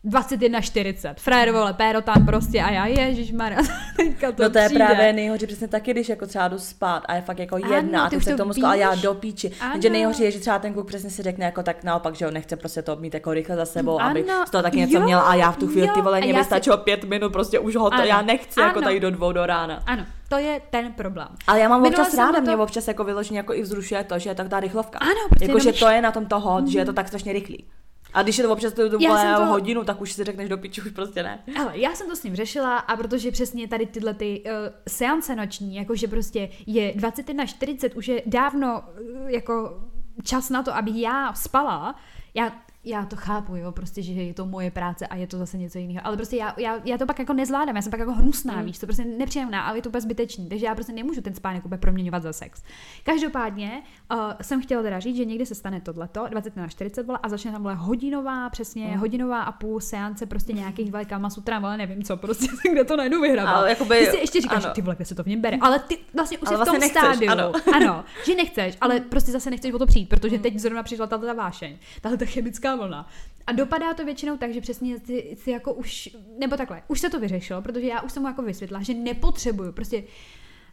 [0.06, 1.14] 21.40.
[1.18, 3.60] Frajer vole, péro tam prostě a já, ježišmarja,
[3.98, 4.86] teďka to No to je přijde.
[4.86, 8.08] právě nejhorší, přesně taky, když jako třeba jdu spát a je fakt jako jedna ano,
[8.08, 9.52] a ty se k tomu a já do píči.
[9.72, 12.34] Takže nejhorší je, že třeba ten kluk přesně si řekne jako tak naopak, že on
[12.34, 15.04] nechce prostě to mít jako rychle za sebou, ano, aby z toho taky něco jo,
[15.04, 16.84] měl a já v tu chvíli ty vole, mě by stačilo si...
[16.84, 18.70] pět minut, prostě už ho to, já nechci jako ano.
[18.70, 19.84] jako tady do dvou do rána.
[19.86, 21.28] Ano, to je ten problém.
[21.48, 22.42] Ale já mám Minula občas ráda, to...
[22.42, 25.00] mě občas jako vyloženě jako i vzrušuje to, že je tak ta rychlovka.
[25.00, 25.12] Ano,
[25.42, 27.66] jako, že to je na tom toho, že je to tak strašně rychlý.
[28.14, 29.46] A když je to občas to, to to...
[29.46, 31.44] hodinu, tak už si řekneš do piči, už prostě ne.
[31.60, 34.52] Ale já jsem to s ním řešila a protože přesně tady tyhle ty uh,
[34.88, 39.82] seance noční, jakože prostě je 21 40, už je dávno uh, jako
[40.24, 41.96] čas na to, aby já spala,
[42.34, 42.52] já
[42.84, 45.78] já to chápu, jo, prostě, že je to moje práce a je to zase něco
[45.78, 46.02] jiného.
[46.04, 48.66] Ale prostě já, já, já to pak jako nezvládám, já jsem pak jako hnusná, mm.
[48.66, 51.66] víš, to prostě nepříjemná, ale je to úplně zbytečný, takže já prostě nemůžu ten spánek
[51.66, 52.64] úplně proměňovat za sex.
[53.04, 57.18] Každopádně uh, jsem chtěla teda říct, že někdy se stane tohleto, 20 na 40 byla
[57.18, 58.98] a začne tam byla hodinová, přesně mm.
[58.98, 63.22] hodinová a půl seance prostě nějakých velká masutra, ale nevím co, prostě kde to najdu
[63.22, 63.56] vyhrabat.
[63.56, 64.74] Ale jakoby, ty si ještě říkáš, ano.
[64.74, 66.90] ty vole, kde se to v něm bere, ale ty vlastně už ale jsi vlastně
[66.90, 67.32] v tom nechceš, stádiu.
[67.32, 67.52] Ano.
[67.76, 68.06] ano.
[68.26, 70.42] že nechceš, ale prostě zase nechceš o to přijít, protože mm.
[70.44, 73.10] teď zrovna přišla tato vášeň, tahle ta chemická vlna.
[73.48, 77.10] A dopadá to většinou tak, že přesně si, si jako už, nebo takhle, už se
[77.10, 80.04] to vyřešilo, protože já už jsem mu jako vysvětla, že nepotřebuju, prostě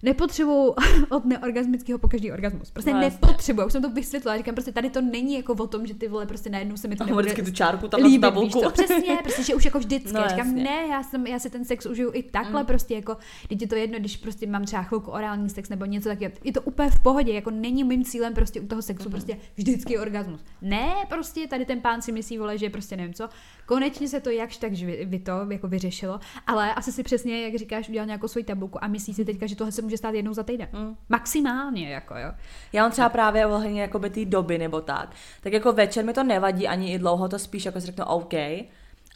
[0.03, 0.75] nepotřebuju
[1.09, 2.71] od neorgasmického po každý orgasmus.
[2.71, 3.67] Prostě no, nepotřebuju.
[3.67, 6.27] Už jsem to vysvětlila, říkám, prostě tady to není jako o tom, že ty vole
[6.27, 9.43] prostě najednou se mi to nebude vždycky tu čárku tam líbit, víš to, přesně, prostě,
[9.43, 10.13] že už jako vždycky.
[10.13, 10.63] No, říkám, jasně.
[10.63, 12.67] ne, já, jsem, já si ten sex užiju i takhle, mm.
[12.67, 13.17] prostě jako,
[13.49, 16.53] když je to jedno, když prostě mám třeba chvilku orální sex nebo něco tak je
[16.53, 19.11] to úplně v pohodě, jako není mým cílem prostě u toho sexu mm.
[19.11, 20.41] prostě vždycky orgasmus.
[20.63, 23.29] Ne, prostě tady ten pán si myslí, vole, že prostě nevím co.
[23.69, 24.73] Konečně se to jakž tak
[25.05, 28.89] vy to jako vyřešilo, ale asi si přesně, jak říkáš, udělal nějakou svoji tabulku a
[28.89, 30.69] myslí si teďka, že tohle se může stát jednou za týden.
[30.73, 30.97] Mm.
[31.09, 32.33] Maximálně, jako jo.
[32.73, 35.11] Já mám třeba právě ohledně jako by té doby nebo tak.
[35.41, 38.35] Tak jako večer mi to nevadí ani i dlouho, to spíš jako si řeknu OK,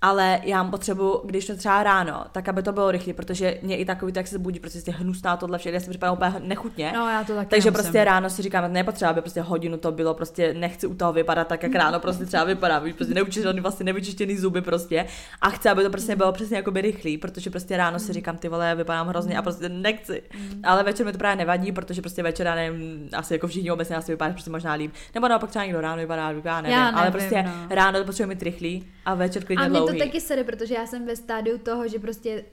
[0.02, 3.76] ale já mám potřebu, když to třeba ráno, tak aby to bylo rychle, protože mě
[3.76, 6.92] i takový, tak se budí, prostě hnusná tohle všechno, já si připadám úplně nechutně.
[6.94, 8.04] No, já to taky Takže prostě musím.
[8.04, 11.62] ráno si říkám, nepotřeba, aby prostě hodinu to bylo, prostě nechci u toho vypadat tak,
[11.62, 15.06] jak ráno prostě třeba vypadá, víš, prostě neučištěný, vlastně nevyčištěný zuby prostě
[15.40, 18.12] a chci, aby to prostě bylo přesně jako by rychlý, protože prostě ráno si mm.
[18.12, 20.22] říkám, ty vole, vypadám hrozně a prostě nechci.
[20.34, 20.60] Mm.
[20.64, 23.96] Ale večer mi to právě nevadí, protože prostě večer, já nevím, asi jako všichni obecně
[23.96, 24.92] asi vypadá prostě možná líp.
[25.14, 27.52] Nebo naopak třeba někdo ráno vypadá, vypadá nevím, já nevím, ale prostě no.
[27.70, 29.91] ráno to potřebuje mít rychlý a večer klidně dlouhý.
[29.92, 32.44] To taky sere, protože že já jsem ve stádiu toho, že prostě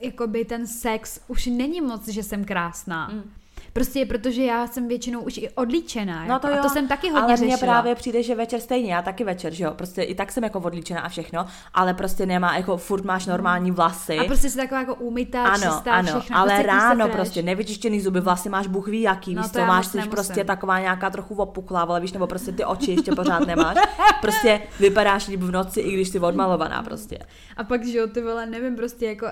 [0.00, 3.08] jakoby ten sex už není moc, že jsem krásná.
[3.08, 3.30] Mm.
[3.78, 6.24] Prostě protože já jsem většinou už i odlíčená.
[6.24, 8.94] No to jo, a to jsem taky hodně ale mně právě přijde, že večer stejně,
[8.94, 12.26] já taky večer, že jo, prostě i tak jsem jako odlíčená a všechno, ale prostě
[12.26, 14.18] nemá, jako furt máš normální vlasy.
[14.18, 16.36] A prostě jsi taková jako umytá, ano, čistá, ano, všechno.
[16.36, 19.64] ale prostě ráno prostě nevyčištěný zuby, vlasy máš buch ví jaký, no, víš, to, to
[19.64, 23.38] máš jsi prostě taková nějaká trochu opuklá, ale víš, nebo prostě ty oči ještě pořád
[23.46, 23.76] nemáš.
[24.20, 27.18] Prostě vypadáš líp v noci, i když jsi odmalovaná prostě.
[27.56, 29.26] A pak, že jo, ty vole, nevím, prostě jako,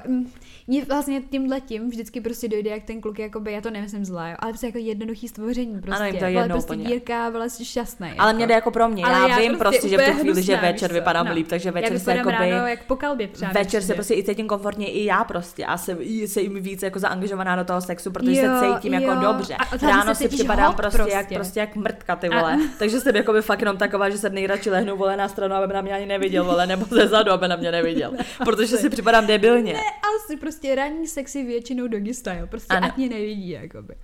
[0.67, 4.36] mě vlastně tímhle tím vždycky prostě dojde, jak ten kluk, jakoby, já to nemyslím zle,
[4.38, 5.96] ale prostě jako jednoduchý stvoření prostě.
[5.96, 6.85] Ano, jim to je jedno prostě úplně.
[6.85, 8.12] Dírka, byla si šťastný.
[8.18, 10.18] Ale mě jde jako pro mě, Ale já, já vím prostě prostě, že v tu
[10.20, 11.35] chvíli, že hnusná, večer víš co, vypadám no.
[11.35, 12.51] líp, takže Já večer se vypadám jakoby...
[12.51, 13.53] ráno jak po kalbě třeba.
[13.53, 16.99] Večer se prostě i cítím komfortně i já prostě a se, se jim víc jako
[16.99, 19.20] zaangažovaná do toho sexu, protože Jo, se cítím jako jo.
[19.20, 19.57] dobře.
[19.57, 21.35] A Ráno se si připadám hot prostě, jak, prostě.
[21.35, 22.59] prostě jak mrtka ty vole.
[22.79, 25.75] Takže jsem jako by fakt jenom taková, že se nejradši lehnu vole na stranu, aby
[25.75, 28.12] na mě ani neviděl vole, nebo ze zadu, aby na mě neviděl.
[28.44, 29.72] Protože si připadám debilně.
[29.72, 29.81] Ne,
[30.16, 32.87] asi prostě ranní sexy většinou doggy style, prostě Ano.
[32.87, 33.94] ať mě nevidí, jakoby.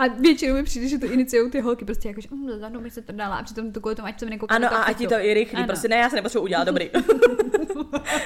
[0.00, 2.80] A většinou mi přijde, že to iniciují ty holky, prostě jako, že mm, za mnou
[2.80, 4.76] mi se to dala a přitom to kvůli tomu, ať se mi nekouká Ano, a
[4.82, 5.66] ať ti to i rychlý, Ano.
[5.66, 6.90] prostě ne, já se nepotřebuji udělat, dobrý.
[6.90, 6.98] A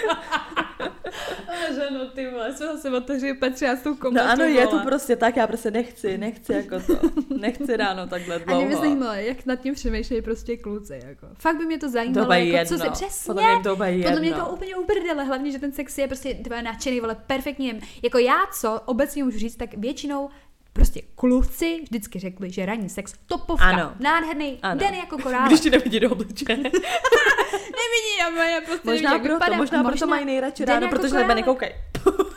[1.75, 3.39] že no ty vole, jsme zase otevřeli
[3.85, 6.99] No komnatu, ano, je to prostě tak, já prostě nechci, nechci jako to,
[7.39, 8.81] nechci ráno takhle A mě by dlouho.
[8.83, 11.27] zajímalo, jak nad tím přemýšlejí prostě kluci, jako.
[11.39, 12.87] Fakt by mě to zajímalo, bude jako, co jedno.
[12.97, 13.27] si přesně.
[13.27, 14.45] Podle mě to bude Podle mě jedno.
[14.45, 17.81] to úplně uprdele, hlavně, že ten sex je prostě tvoje nadšený, vole, perfektně.
[18.03, 20.29] Jako já, co obecně můžu říct, tak většinou
[20.75, 23.93] prostě kluci vždycky řekli, že ranní sex topovka, Ano.
[24.01, 24.81] nádherný, Ano.
[24.81, 25.47] den jako korále.
[25.49, 26.57] Když ti nevidí do obličeje.
[27.55, 29.57] Nevidí na mě, prostě Možná nevidí, proto, vypadám.
[29.59, 31.35] možná proto mají nejradši ráno, jako protože na tebe korále.
[31.41, 31.75] nekoukej.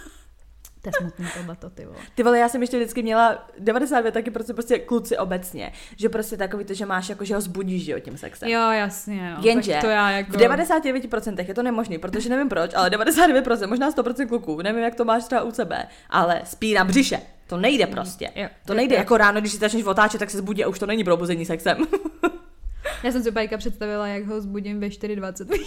[0.81, 1.97] To je smutný tohleto, ty vole.
[2.15, 6.37] Ty vole, já jsem ještě vždycky měla 92 taky prostě, prostě kluci obecně, že prostě
[6.37, 8.49] takový to, že máš jako, že ho zbudíš, že jo, tím sexem.
[8.49, 9.37] Jo, jasně, no.
[9.41, 10.31] Jenže tak to já jako...
[10.31, 14.95] v 99% je to nemožný, protože nevím proč, ale 99%, možná 100% kluků, nevím, jak
[14.95, 17.21] to máš třeba u sebe, ale spí na břiše.
[17.47, 18.31] To nejde prostě.
[18.35, 18.99] Jo, To nejde jo.
[18.99, 21.77] jako ráno, když si začneš otáčet, tak se zbudí a už to není probuzení sexem.
[23.03, 25.65] Já jsem si bajka představila, jak ho zbudím ve 4.20.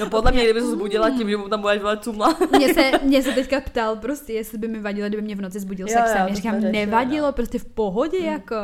[0.00, 2.36] No podle mě, kdyby se zbudila tím, že mu tam budeš volat cumla.
[2.56, 5.60] Mě se, mě se teďka ptal prostě, jestli by mi vadilo, kdyby mě v noci
[5.60, 6.28] zbudil Jo, sexem.
[6.28, 8.56] Já říkám, nevadilo, prostě v pohodě, jako.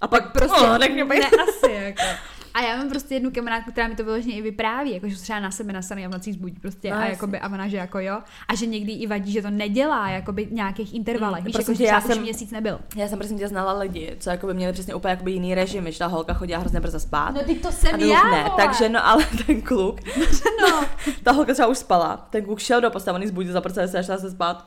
[0.00, 2.02] A pak Prostě, oh, mě ne asi, jako.
[2.54, 5.22] A já mám prostě jednu kamarádku, která mi to vyloženě i vypráví, jako že se
[5.22, 7.76] třeba na sebe nasaný a v nocích zbudí prostě No, a, jakoby, a ona, že
[7.76, 8.20] jako jo.
[8.48, 11.40] A že někdy i vadí, že to nedělá, jakoby nějakých intervalech.
[11.40, 12.80] Mm, Víš, jako, že já jsem- měsíc nebyl.
[12.96, 15.90] Já jsem prostě tě znala lidi, co jako by měli přesně úplně jakoby jiný režim,
[15.92, 17.30] že ta holka chodila hrozně brzo spát.
[17.34, 20.00] No ty to jsem já, ne, takže no, ale ten kluk,
[20.62, 20.84] No,
[21.22, 24.18] ta holka třeba už spala, ten kluk šel do postavený, zbudil za prce a šla
[24.18, 24.66] se spát.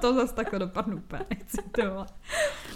[0.00, 1.24] to zase takhle dopadnu úplně.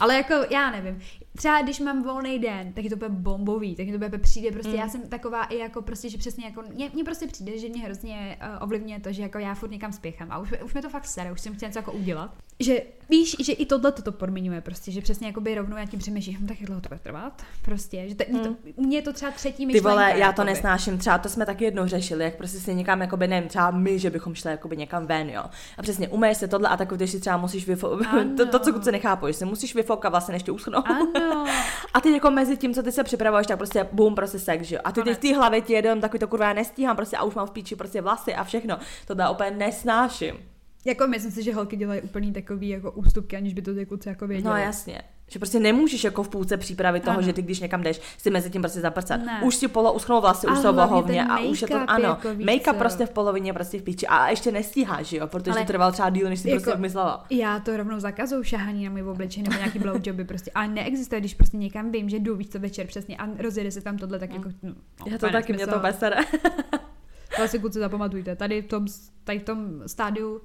[0.01, 1.01] Ale jako, já nevím,
[1.41, 4.51] třeba když mám volný den, tak je to úplně bombový, tak je to úplně přijde,
[4.53, 4.77] prostě Mm.
[4.77, 7.83] já jsem taková i jako prostě, že přesně jako, mně, mně prostě přijde, že mě
[7.83, 10.89] hrozně uh, ovlivňuje to, že jako já furt někam spěchám a už, už mě to
[10.89, 12.31] fakt sere, už jsem chtěla něco jako udělat.
[12.61, 15.99] Že víš, že i tohle to podmiňuje prostě, že přesně jako by rovnou já tím
[15.99, 18.39] přemýšlím, hm, tak jak dlouho to bude trvat, prostě, že to, mm.
[18.41, 19.89] to, u mě je to třeba třetí Ty myšlenka.
[19.91, 20.45] vole, já to jakoby.
[20.47, 23.99] nesnáším, třeba to jsme taky jednou řešili, jak prostě si někam, jakoby, nevím, třeba my,
[23.99, 25.43] že bychom šli jakoby někam ven, jo.
[25.79, 28.31] A přesně umeješ se tohle a takový, že si třeba musíš vyfoukat, Ano.
[28.37, 30.83] to, to, co kluci nechápu, že si musíš vyfoukat vlastně, než tě uschnou.
[30.87, 31.13] Ano.
[31.95, 34.77] A ty jako mezi tím, co ty se připravuješ, tak prostě boom, prostě sex, že
[34.77, 34.81] jo.
[34.85, 37.23] A ty, ty v té hlavě ti jedem takový to kurva, já nestíhám prostě a
[37.23, 38.79] už mám v píči prostě vlasy a všechno.
[39.07, 40.35] To dá úplně nesnáším.
[40.85, 44.09] Jako myslím si, že holky dělají úplný takový jako ústupky, aniž by to ty kluci
[44.09, 44.55] jako věděli.
[44.55, 45.03] No jasně.
[45.33, 47.23] Že prostě nemůžeš jako v půlce přípravy toho, Ano.
[47.27, 49.21] že ty když někam jdeš, si mezi tím prostě zaprcat.
[49.25, 49.41] Ne.
[49.45, 52.73] Už si polo uschnou vlasy, už jsou vohovně a už je to, ano, jako make-up
[52.73, 52.79] co.
[52.79, 56.11] prostě v polovině prostě v píči a ještě nestíháš, jo, protože Ale to trval třeba
[56.11, 57.25] díl, než si jako- prostě myslela.
[57.31, 60.51] Já to rovnou zakazuju šahaní na můj obličej nebo nějaký blowjoby prostě.
[60.55, 63.81] A neexistuje, když prostě někam vím, že jdu víc co večer přesně a rozjede se
[63.81, 64.49] tam tohle, tak jako...
[64.63, 64.73] No,
[65.07, 66.17] Já to taky, mě to besere.
[67.37, 68.37] To si kluci zapamatujte.
[68.37, 68.87] Tady v tom,
[69.25, 70.41] tady v tom stádiu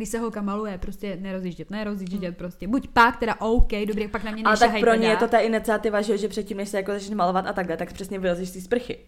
[0.00, 2.68] když se holka maluje, prostě nerozjíždět, nerozjíždět prostě.
[2.68, 5.38] Buď pak, teda OK, dobrý, pak na mě Ale tak pro ně je to ta
[5.38, 8.52] iniciativa, že, že předtím, než se jako začneš malovat a takhle, tak přesně vylezeš z
[8.52, 8.98] té sprchy.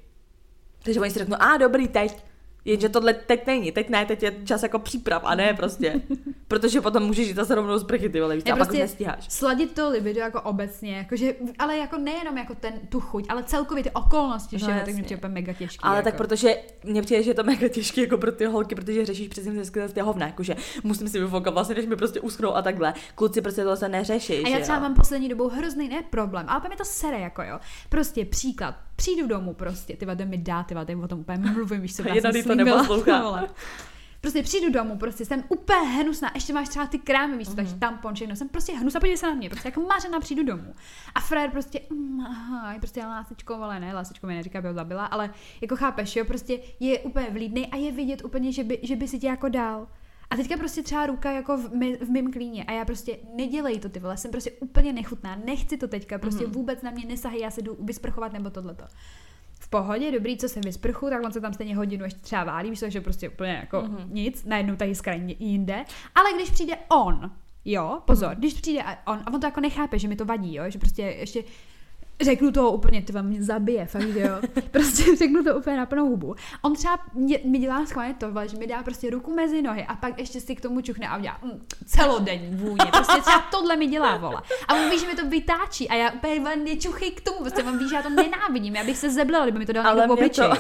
[0.85, 2.25] Takže oni si řeknou, a dobrý, teď.
[2.65, 6.01] Jenže tohle teď není, teď ne, teď je čas jako příprav a ne prostě.
[6.49, 8.67] Protože potom můžeš jít zase rovnou z prchy, ty vole, víš, Ne, a pak už
[8.67, 9.25] prostě nestíháš.
[9.29, 13.85] Sladit to libido jako obecně, jakože, ale jako nejenom jako ten, tu chuť, ale celkově
[13.85, 14.95] ty okolnosti, No, všeho, tak jasně.
[14.95, 15.79] mi přijde mega těžký.
[15.83, 16.05] Ale jako.
[16.05, 19.29] tak protože mně přijde, že je to mega těžké jako pro ty holky, protože řešíš
[19.29, 22.95] přesně ty ty hovna, jakože musím si vyfoukat vlastně, než mi prostě uschnou a takhle.
[23.15, 24.45] Kluci prostě to se neřeší.
[24.45, 24.83] A já že třeba jo?
[24.83, 27.59] mám poslední dobou hrozný ne problém, ale mi to sere, jako jo.
[27.89, 31.81] Prostě příklad, přijdu domů prostě, ty vade mi dá, ty vade o tom úplně mluvím,
[31.81, 32.83] víš co, já jsem to slíbila.
[34.21, 37.57] Prostě přijdu domů, prostě jsem úplně hnusná, ještě máš třeba ty krámy, víš Mhm.
[37.57, 40.75] takže tampon, všechno, jsem prostě hnusná, podívej se na mě, prostě jako mařená přijdu domů.
[41.15, 44.75] A Fred prostě, mm, aha, je prostě lásečko, ale ne, lásečko mi neříká, aby ho
[44.75, 48.79] zabila, ale jako chápeš, jo, prostě je úplně vlídnej a je vidět úplně, že by,
[48.83, 49.87] že by si tě jako dal.
[50.33, 53.81] A teďka prostě třeba ruka jako v, my, v mém klíně a já prostě nedělej
[53.81, 56.53] to ty vole, jsem prostě úplně nechutná, nechci to teďka, prostě Mhm.
[56.53, 58.85] vůbec na mě nesahej, já se jdu vysprchovat nebo tohleto.
[59.61, 62.71] V pohodě, dobrý, co se vysprchu, tak on se tam stejně hodinu ještě třeba válí,
[62.71, 64.09] víš, že prostě úplně jako Mhm.
[64.15, 65.85] nic, najednou tady jiskra jinde.
[66.15, 67.31] Ale když přijde on,
[67.65, 68.39] jo, pozor, Mhm.
[68.39, 70.79] když přijde a on, a on to jako nechápe, že mi to vadí, jo, že
[70.79, 71.45] prostě ještě
[72.25, 74.41] řeknu to úplně, ty vám mě zabije, fakt, že jo.
[74.71, 76.35] Prostě řeknu to úplně na plnou hubu.
[76.63, 79.97] On třeba mě, mi dělá schválně to, že mi dá prostě ruku mezi nohy a
[79.97, 82.85] pak ještě si k tomu čuchne a udělá mm, celodenní vůně.
[82.93, 84.43] Prostě třeba tohle mi dělá, vola.
[84.69, 87.79] A on ví, že mi to vytáčí a já úplně nečuchy k tomu, prostě on
[87.79, 90.17] ví, že já to nenávidím, já bych se zeblela, kdyby mi to dal Ale někdo
[90.17, 90.53] mě to-.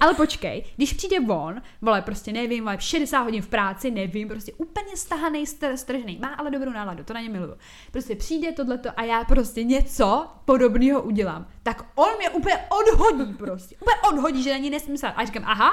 [0.00, 4.52] Ale počkej, když přijde on, vole, prostě nevím, vole, 60 hodin v práci, nevím, prostě
[4.52, 7.54] úplně stahaný, str- stržený, má ale dobrou náladu, to na ně miluju.
[7.92, 11.46] Prostě přijde tohleto a já prostě něco podobného udělám.
[11.62, 13.76] Tak on mě úplně odhodí prostě.
[13.80, 15.12] Úplně odhodí, že na ní nesmím sát.
[15.16, 15.70] A říkám, aha,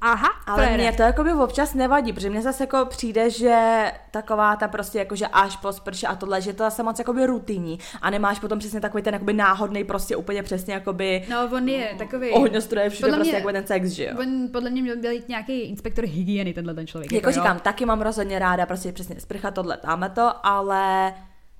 [0.00, 0.76] aha, Ale frére.
[0.82, 4.98] mě to jako by občas nevadí, protože mně zase jako přijde, že taková ta prostě
[4.98, 8.38] jako, že až po sprše a tohle, že to zase moc jakoby rutinní a nemáš
[8.38, 12.30] potom přesně takový ten jakoby náhodný prostě úplně přesně jakoby No, on je takový.
[12.30, 14.10] ohňostroje všude Podle prostě mě- jako ten sex, že jo.
[14.20, 17.12] On podle mě měl být nějaký inspektor hygieny, tenhle ten člověk.
[17.12, 17.32] Jako jo.
[17.32, 21.14] říkám, taky mám rozhodně ráda prostě přesně sprcha tohle, tamhle to, ale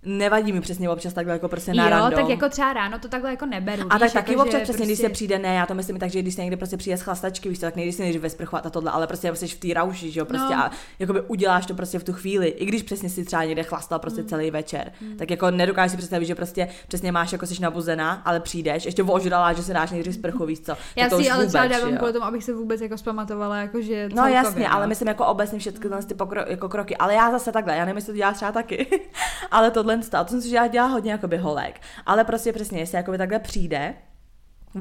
[0.04, 2.20] nevadí mi přesně občas takhle jako prostě na Jo, random.
[2.20, 3.82] tak jako třeba ráno to takhle jako neberu.
[3.90, 5.98] a víš, tak taky jako, občas že přesně, když se přijde, ne, já to myslím
[5.98, 8.22] tak, že když se někdy prostě přijde z chlastačky, víš co, tak nejde si nejdřív
[8.22, 10.58] vesprchovat a tohle, ale prostě jsi v té rauši, že jo, prostě No.
[10.64, 13.98] a jakoby uděláš to prostě v tu chvíli, i když přesně si třeba někde chlastal
[13.98, 18.22] prostě celý večer, tak jako nedokážeš si představit, že prostě přesně máš jako jsi nabuzená,
[18.24, 21.46] ale přijdeš, ještě ožrala, že se dáš nejdřív sprchu, víš co, Já to si ale
[21.46, 24.74] třeba dávám že kvůli tomu, abych se vůbec jako zpamatovala, jako že No jasně, no.
[24.74, 26.14] ale myslím jako obecně všechny ty
[26.46, 26.96] jako kroky.
[26.96, 29.00] Ale já zase takhle, já jestli to děláš třeba taky,
[29.50, 31.80] ale tohle to, to myslím, že já dělá hodně jakoby holek.
[32.06, 33.94] Ale prostě přesně, jestli jakoby takhle přijde,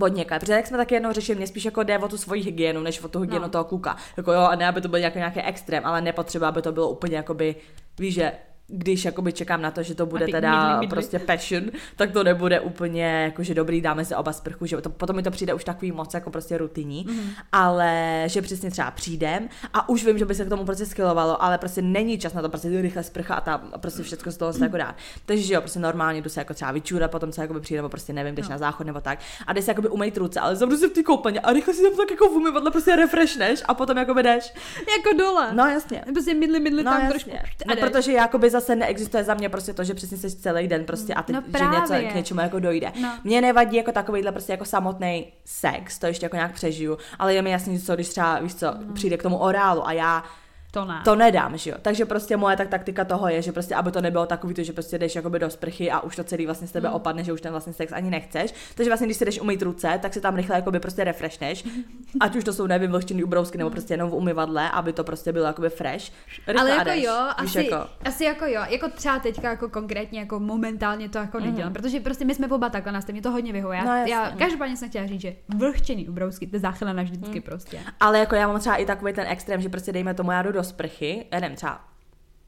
[0.02, 0.40] od někaď.
[0.40, 3.02] Protože jak jsme taky jednou řešili, mě spíš jako jde o tu svoji hygienu, než
[3.04, 3.48] o tu hygienu No.
[3.48, 3.52] no.
[3.52, 3.98] toho kluka.
[4.18, 6.90] Jako jo, a ne, aby to byl nějaký, nějaký extrém, ale nepotřeba, aby to bylo
[6.90, 7.56] úplně jakoby,
[8.00, 8.32] víš, že
[8.74, 10.88] když jakoby čekám na to, že to bude teda mydli, mydli.
[10.88, 11.64] prostě passion,
[11.96, 15.32] tak to nebude úplně jakože dobrý, dáme si oba sprchu, že to, potom mi to
[15.32, 17.18] přijde už takový moc jako prostě rutinní, Mhm.
[17.18, 17.30] mm.
[17.52, 21.44] ale že přesně třeba přijdem a už vím, že by se k tomu prostě skylovalo,
[21.44, 24.54] ale prostě není čas na to prostě rychle sprcha a tam prostě všechno z toho
[24.54, 24.96] se jako dá.
[25.26, 27.90] Takže že jo, prostě normálně jdu se jako třeba vyčůrat, potom se jako přijde, nebo
[27.90, 28.52] prostě nevím, jdeš No.
[28.52, 31.04] na záchod nebo tak a jdeš se jako umýt ruce, ale zavřu se v té
[31.04, 34.54] koupelně a rychle si tam tak jako umyvadle prostě refreshneš a potom jako jdeš.
[34.78, 35.50] Jako dole.
[35.54, 36.04] No jasně.
[36.14, 37.10] Prostě mydli, mydli No tam jasně.
[37.10, 37.32] trošku.
[37.68, 40.84] a No, protože jakoby zase neexistuje za mě prostě to, že přesně jsi celý den
[40.86, 42.92] prostě a teď, No že něco k něčemu jako dojde.
[43.02, 43.10] No.
[43.24, 47.42] Mně nevadí jako takovýhle prostě jako samotný sex, to ještě jako nějak přežiju, ale je
[47.42, 48.94] mi jasný, že co, když třeba, víš co, No.
[48.94, 50.24] přijde k tomu orálu a já
[50.72, 51.02] To ne.
[51.06, 51.78] to nedám, že jo.
[51.82, 54.74] Takže prostě moje tak taktika toho je, že prostě aby to nebylo takový to, že
[54.74, 56.94] prostě jdeš jakoby do sprchy a už to celý vlastně z tebe Mm.
[56.96, 58.54] opadne, že už ten vlastně sex ani nechceš.
[58.76, 61.64] Takže vlastně když si jdeš umýt ruce, tak si tam rychle jakoby prostě refreshneš.
[62.20, 65.34] Ať už to jsou nevím, vlhčený ubrousky nebo prostě jenom v umyvadle, aby to prostě
[65.34, 66.12] bylo jakoby fresh.
[66.48, 70.20] Rychle ale jako jdeš, jo, asi, jako, asi jako jo, jako třeba teďka jako konkrétně
[70.20, 73.54] jako momentálně to jako nedělám, protože prostě my jsme oba takhle na mě to hodně
[73.54, 73.78] vyhovuje.
[73.78, 74.02] Já, Mhm.
[74.02, 77.42] No, já každopádně jsem chtěla říct, že vlhčený ubrousky, to je záchyla na vždycky Mhm.
[77.42, 77.80] prostě.
[78.00, 80.52] Ale jako já mám třeba i takový ten extrém, že prostě dejme tomu, já jdu
[80.52, 81.82] do sprchy, já nevím, třeba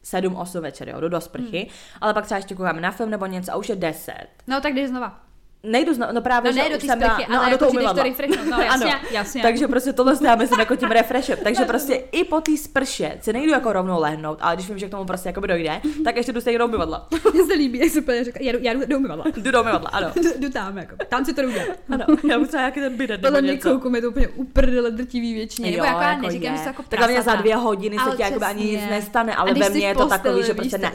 [0.03, 1.97] 7, 8 večer, jo, jdu do sprchy, Hmm.
[2.01, 4.27] ale pak třeba ještě koukáme na film nebo něco a už je 10.
[4.47, 5.19] No tak jdeš znova.
[5.65, 7.45] Nejdu zno, no právě, No že ne do už té jsem sprchy, na, no, ale
[7.45, 9.41] a do jako toho jdeš to refreshnout, no jasně, jasně.
[9.41, 11.37] Takže prostě tohle já myslím jako tím refreshem.
[11.43, 14.87] Takže prostě i po té sprše si nejdu jako rovnou lehnout, ale když vím, že
[14.87, 17.07] k tomu prostě jako dojde, tak ještě jdu stejně do umyvadla.
[17.33, 19.25] Mně se líbí, jak se úplně říká, já jdu, já jdu do umyvadla.
[19.37, 20.11] jdu do umyvadla, ano.
[20.15, 20.95] Jdu, jdu tam, jako.
[21.09, 21.67] Tam si to jdu dělat.
[21.89, 23.69] Ano, já už třeba nějaký ten bidet nebo Podle mě něco.
[23.71, 25.71] kouku mi to úplně uprdele drtivý většině.
[25.71, 26.57] Nebo Jo, jako já jako neříkám, je.
[26.59, 29.69] že jako Tak hlavně za dvě hodiny se ti jakoby ani nic nestane, ale ve
[29.69, 30.91] mně je to takový, že prostě ne.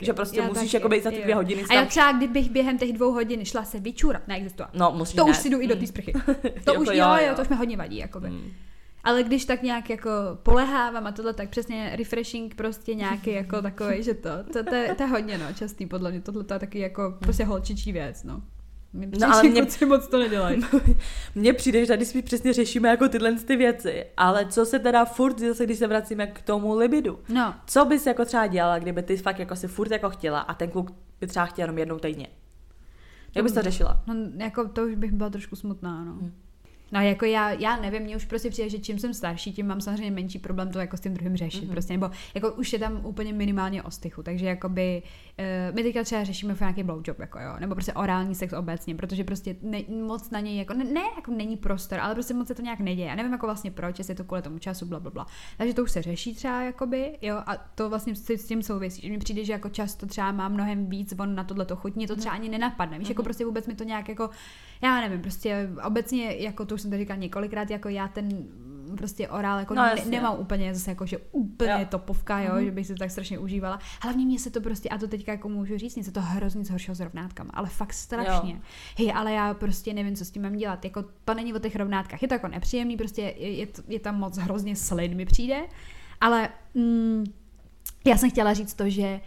[0.00, 2.92] Že prostě musíš jako být za ty dvě hodiny A já třeba, kdybych během těch
[2.92, 4.68] dvou hodin šla se vyčůrat, neexistuje.
[4.74, 5.30] No, musíš To ne.
[5.30, 6.12] už si jdu i do té sprchy.
[6.64, 8.30] To Jako už, jo, jo, jo, to už mi hodně vadí, jakoby.
[8.30, 8.50] Mm.
[9.04, 10.10] Ale když tak nějak jako
[10.42, 14.94] polehávám a tohle, tak přesně refreshing prostě nějaký jako takový, že to, to, to, je,
[14.94, 18.24] to je hodně no, častý podle mě, tohle to je taky jako prostě holčičí věc,
[18.24, 18.42] no.
[18.92, 20.60] My No, ale mě- kluci moc to nedělají.
[21.34, 25.04] Mně přijde, že tady spíš přesně řešíme jako tyhle ty věci, ale co se teda
[25.04, 29.02] furt, zase když se vracíme k tomu libidu, No, co bys jako třeba dělala, kdyby
[29.02, 30.90] ty fakt jako si furt jako chtěla a ten kluk
[31.20, 32.26] by třeba chtěl jenom jednou týdně?
[33.34, 34.02] Jak bys to řešila?
[34.06, 36.12] no, jako to už bych byla trošku smutná, no.
[36.12, 36.32] Hmm.
[36.92, 39.80] No jako já, já nevím, mně už prostě přijde, že čím jsem starší, tím mám
[39.80, 41.68] samozřejmě menší problém to jako s tím druhým řešit, Mhm.
[41.68, 41.72] mm-hmm.
[41.72, 45.02] prostě, nebo jako už je tam úplně minimálně ostychu, takže jakoby
[45.38, 49.24] uh, my teďka třeba řešíme nějaký blowjob, jako jo, nebo prostě orální sex obecně, protože
[49.24, 52.54] prostě ne, moc na něj jako, ne, ne, jako není prostor, ale prostě moc se
[52.54, 55.00] to nějak neděje, já nevím jako vlastně proč, jestli je to kvůli tomu času, bla,
[55.00, 55.26] bla, bla.
[55.58, 59.02] takže to už se řeší třeba, jakoby, jo, a to vlastně s, s tím souvisí,
[59.02, 61.94] že mi přijde, že jako často třeba mám mnohem víc, on na tohle to chuť,
[61.96, 64.30] mě to třeba ani nenapadne, víš, jako prostě vůbec mi to nějak jako,
[64.82, 68.28] já nevím, prostě obecně, jako to už jsem to říkala několikrát, jako já ten
[68.96, 71.86] prostě orál jako No, ne, nemám úplně zase jako, že úplně Jo.
[71.88, 72.64] topovka, jo, mm-hmm.
[72.64, 73.78] že bych si to tak strašně užívala.
[74.02, 76.64] Hlavně mě se to prostě, a to teďka jako můžu říct, mě se to hrozně
[76.64, 78.52] zhoršilo s rovnátkama, ale fakt strašně.
[78.52, 78.60] Jo.
[78.98, 80.84] Hej, ale já prostě nevím, co s tím mám dělat.
[80.84, 84.18] Jako to není o těch rovnátkách, je to jako nepříjemný, prostě je, je, je tam
[84.18, 85.60] moc hrozně slid mi přijde,
[86.20, 87.24] ale mm,
[88.06, 89.20] já jsem chtěla říct to, že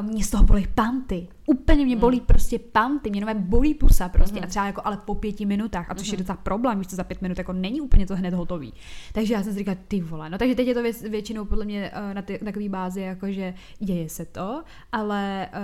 [0.00, 1.28] um, mě z toho bolí panty.
[1.46, 2.26] Úplně mě bolí mm.
[2.26, 4.44] prostě panty, mě nové bolí pusa prostě mm.
[4.44, 6.14] a třeba jako ale po pěti minutách, a což mm.
[6.14, 8.74] je docela problém, víš, to za pět minut jako není úplně to hned hotový.
[9.12, 11.64] Takže já jsem si říkala, ty vole, no takže teď je to věc, většinou podle
[11.64, 15.60] mě uh, na ty, takový bázi, jako že děje se to, ale uh,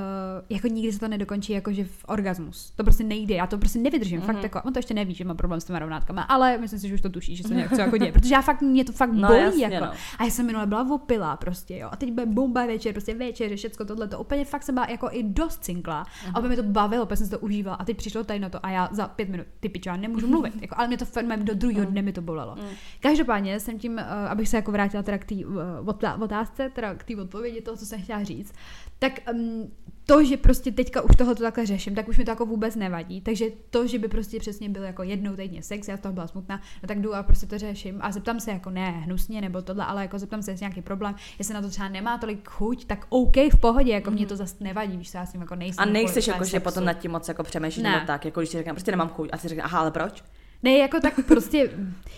[0.51, 2.73] jako nikdy se to nedokončí jako že v orgasmus.
[2.77, 4.27] To prostě nejde, já to prostě nevydržím, mm.
[4.27, 4.45] fakt mhm.
[4.45, 6.95] jako, on to ještě neví, že mám problém s těma rovnátkama, ale myslím si, že
[6.95, 9.29] už to tuší, že se něco jako děje, protože já fakt, mě to fakt no,
[9.29, 9.85] bolí jasně, jako.
[9.85, 9.93] No.
[10.19, 13.57] A já jsem minule byla opila prostě, jo, a teď bude bomba večer, prostě večer,
[13.57, 16.05] všechno tohle, to úplně fakt jsem byla jako i dost cinkla.
[16.05, 16.33] Uh-huh.
[16.35, 17.77] A mi to bavilo, protože jsem si to užívala.
[17.77, 20.63] A teď přišlo tady na to a já za pět minut, ty piča, nemůžu mluvit.
[20.63, 21.91] Jako, ale mě to fenomen do druhého uh-huh.
[21.91, 22.55] dne mi to bolelo.
[22.55, 22.75] Uh-huh.
[23.01, 27.05] Každopádně jsem tím, uh, abych se jako vrátila teda k té uh, otázce, teda k
[27.05, 28.55] té odpovědi toho, co jsem chtěla říct,
[28.99, 29.71] tak um,
[30.07, 33.21] to, že prostě teďka už tohle takhle řeším, tak už mi to jako vůbec nevadí.
[33.21, 36.27] Takže to, že by prostě přesně byl jako jednou týdně sex, já z toho byla
[36.27, 39.63] smutná, no tak jdu a prostě to řeším a zeptám se jako ne hnusně nebo
[39.63, 42.85] tohle, ale jako zeptám se, jestli nějaký problém, jestli na to třeba nemá tolik chuť,
[42.85, 44.17] tak OK v pohodě, jako mm.
[44.17, 45.83] mě to zase nevadí, víš, já s tím jako nejsem.
[45.83, 48.57] A nejseš jako, že potom nad tím moc jako přemýšlíš nebo tak, jako když ti
[48.57, 50.25] řekne, prostě nemám chuť a si řekne, aha, ale proč?
[50.63, 51.71] Ne, jako tak prostě,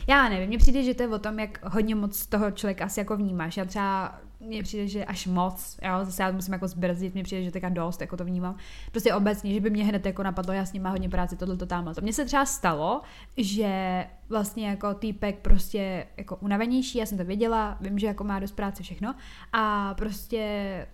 [0.06, 3.00] já nevím, mně přijde, že to je o tom, jak hodně moc toho člověka asi
[3.00, 3.56] jako vnímáš.
[3.56, 7.44] Já třeba mně přijde, že až moc, jo, zase já musím jako zbrzdit, mně přijde,
[7.44, 8.56] že teďka dost, jako to vnímám.
[8.90, 11.94] Prostě obecně, že by mě hned jako napadlo, jasně má hodně práce, tohle, to tamhle.
[11.94, 13.02] To mně se třeba stalo,
[13.36, 18.38] že vlastně jako týpek prostě jako unavenější, já jsem to věděla, vím, že jako má
[18.38, 19.14] dost práce všechno
[19.52, 20.86] a prostě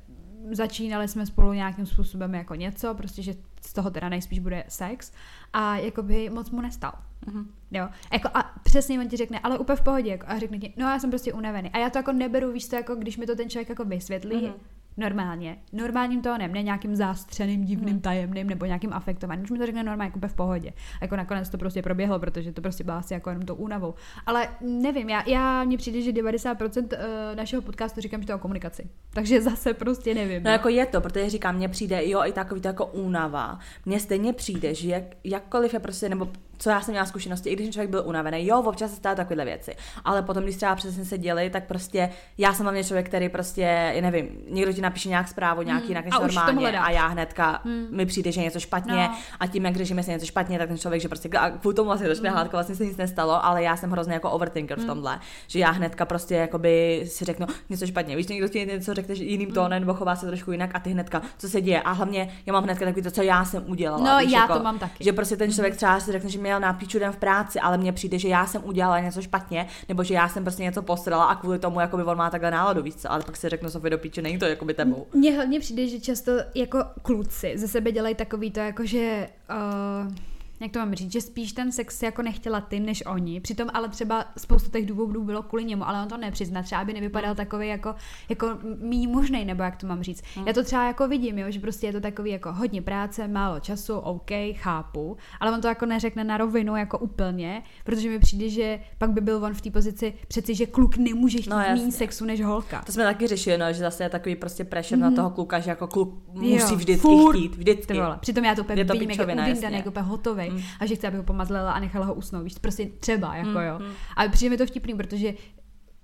[0.51, 5.13] začínali jsme spolu nějakým způsobem jako něco, prostě, že z toho teda nejspíš bude sex
[5.53, 6.93] a jakoby moc mu nestal.
[7.27, 7.47] Mm-hmm.
[7.71, 10.75] Jo, jako a přesně on ti řekne, ale úplně v pohodě, jako, a řekne ti,
[10.77, 11.71] no já jsem prostě unavený.
[11.71, 14.37] A já to jako neberu, víš to, jako když mi to ten člověk jako vysvětlí,
[14.37, 18.01] mm-hmm normálně, normálním tónem, ne nějakým zástřeným, divným, hmm.
[18.01, 19.45] tajemným nebo nějakým afektovaným.
[19.45, 20.71] Už mi to řekne normálně, jako v pohodě.
[20.71, 23.95] A jako nakonec to prostě proběhlo, protože to prostě bylo asi jako jenom to únavou.
[24.27, 28.37] Ale nevím, já, já mně přijde, že 90% eh, našeho podcastu říkám, že to je
[28.37, 28.89] o komunikaci.
[29.11, 30.43] Takže zase prostě nevím.
[30.43, 30.51] No, no.
[30.51, 33.59] jako je to, protože říkám, mně přijde, jo, i takový to jako únava.
[33.87, 36.29] Mně stejně přijde, že jak, jakkoliv je prostě, nebo
[36.59, 39.45] co já jsem měla zkušenosti, i když člověk byl unavený, jo, občas se stávají takovéhle
[39.45, 43.29] věci, ale potom, když třeba přesně se děli, tak prostě já jsem hlavně člověk, který
[43.29, 45.91] prostě, nevím, někdo ti napíše nějak zprávu, nějaký hmm.
[45.91, 47.87] jinak než a normálně a já hnedka hmm.
[47.91, 49.15] mi přijde, že něco špatně no.
[49.41, 51.87] a tím, jak řešíme si něco špatně, tak ten člověk, že prostě a kvůli tomu
[51.87, 52.49] vlastně začne hmm.
[52.53, 54.87] vlastně se nic nestalo, ale já jsem hrozně jako overthinker hmm.
[54.87, 58.95] v tomhle, že já hnedka prostě jakoby si řeknu něco špatně, víš, někdo ti něco
[58.95, 59.55] řekne jiným hmm.
[59.55, 62.53] tónem nebo chová se trošku jinak a ty hnedka, co se děje a hlavně já
[62.53, 64.05] mám hnedka takový to, co já jsem udělala.
[64.05, 65.05] No, víš, já jako, to mám taky.
[65.05, 67.79] Že prostě ten člověk třeba si řekne, že měl na píču den v práci, ale
[67.79, 71.25] mně přijde, že já jsem udělala něco špatně, nebo že já jsem prostě něco posrala
[71.25, 73.99] a kvůli tomu jakoby on má takhle náladu, víc, ale pak si řeknu Sofie do
[73.99, 75.07] píče, není to jakoby tebou.
[75.13, 80.13] Mně hlavně přijde, že často jako kluci ze sebe dělají takový to, jako že uh
[80.61, 83.41] jak to mám říct, že spíš ten sex jako nechtěla ty než oni.
[83.41, 86.63] Přitom ale třeba spoustu těch důvodů bylo kvůli němu, ale on to nepřizná.
[86.63, 87.37] Třeba by nevypadal mm.
[87.37, 87.95] takový jako,
[88.29, 90.23] jako méně možný, nebo jak to mám říct.
[90.37, 90.47] Mm.
[90.47, 93.61] Já to třeba jako vidím, jo, že prostě je to takový jako hodně práce, málo
[93.61, 98.49] času, OK, chápu, ale on to jako neřekne na rovinu jako úplně, protože mi přijde,
[98.49, 101.93] že pak by byl on v té pozici přeci, že kluk nemůže chtít no, méně
[101.93, 102.83] sexu než holka.
[102.87, 105.03] To jsme taky řešili, no, že zase je takový prostě pressure mm.
[105.03, 105.17] na mhm.
[105.17, 107.37] toho kluka, že jako kluk musí jo, vždycky furt.
[107.37, 108.01] chtít, vždycky.
[108.21, 110.05] Přitom já to úplně vidím, jak je jako úplně
[110.51, 110.63] mm.
[110.81, 113.57] a že chce, aby ho pomazlela a nechala ho usnout, víš, prostě třeba, jako mm,
[113.57, 113.81] jo.
[114.17, 115.35] A přijde mi to vtipný, protože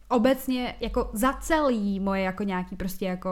[0.08, 3.30] obecně jako za celý moje jako nějaký prostě jako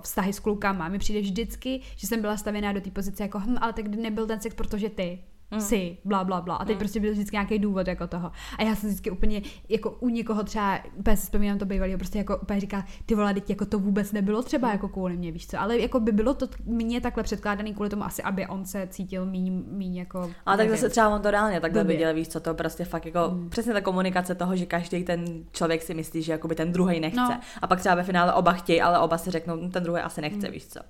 [0.00, 3.56] vztahy s klukama mi přijde vždycky, že jsem byla stavěná do té pozice jako hm,
[3.60, 5.18] ale tak nebyl ten sex, protože ty
[5.54, 5.60] mm.
[5.60, 6.56] si, bla, bla, bla.
[6.56, 6.78] A teď mm.
[6.78, 8.32] prostě byl vždycky nějaký důvod jako toho.
[8.58, 12.18] A já jsem vždycky úplně, jako u někoho třeba, úplně si vzpomínám to bývalý, prostě
[12.18, 15.46] jako úplně říká, ty vole, teď jako to vůbec nebylo třeba jako kvůli mě, víš
[15.46, 15.60] co.
[15.60, 19.26] Ale jako by bylo to mně takhle předkládaný kvůli tomu asi, aby on se cítil
[19.26, 20.30] míň, míň jako...
[20.46, 23.30] A tak zase třeba on to reálně takhle viděl, víš co, to prostě fakt jako
[23.32, 23.50] mm.
[23.50, 27.00] přesně ta komunikace toho, že každý ten člověk si myslí, že jako by ten druhý
[27.00, 27.20] nechce.
[27.20, 27.40] No.
[27.62, 30.20] A pak třeba ve finále oba chtějí, ale oba si řeknou, no, ten druhý asi
[30.20, 30.52] nechce, mm.
[30.52, 30.80] víš co.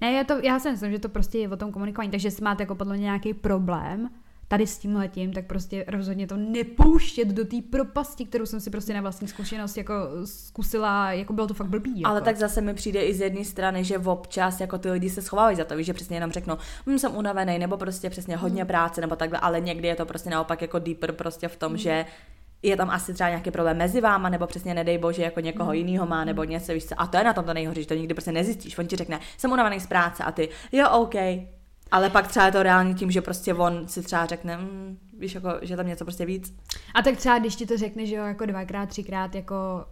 [0.00, 2.44] Ne, já, to, já si myslím, že to prostě je o tom komunikování, takže jestli
[2.44, 4.08] máte jako podle mě nějaký problém,
[4.48, 8.70] tady s tím letím, tak prostě rozhodně to nepouštět do té propasti, kterou jsem si
[8.70, 12.00] prostě na vlastní zkušenost jako zkusila, jako bylo to fakt blbý.
[12.00, 12.10] Jako.
[12.10, 15.22] Ale tak zase mi přijde i z jedné strany, že občas jako ty lidi se
[15.22, 18.68] schovávají za to, že přesně jenom řeknou, hm, jsem unavený, nebo prostě přesně hodně hmm.
[18.68, 21.78] práce, nebo takhle, ale někdy je to prostě naopak jako deeper prostě v tom, hmm.
[21.78, 22.06] že
[22.62, 25.74] je tam asi třeba nějaký problém mezi váma, nebo přesně nedej bože, jako někoho mm.
[25.74, 26.94] jiného má, nebo něco, víš co.
[26.98, 28.78] A to je na tom to nejhorší, že to nikdy prostě nezjistíš.
[28.78, 31.14] On ti řekne, jsem unavený z práce a ty, jo, OK,
[31.90, 35.34] ale pak třeba je to reálně tím, že prostě on si třeba řekne, mm, víš,
[35.34, 36.54] jako, že tam něco prostě víc.
[36.94, 39.84] A tak třeba, když ti to řekne, že jo, jako dvakrát, třikrát, jako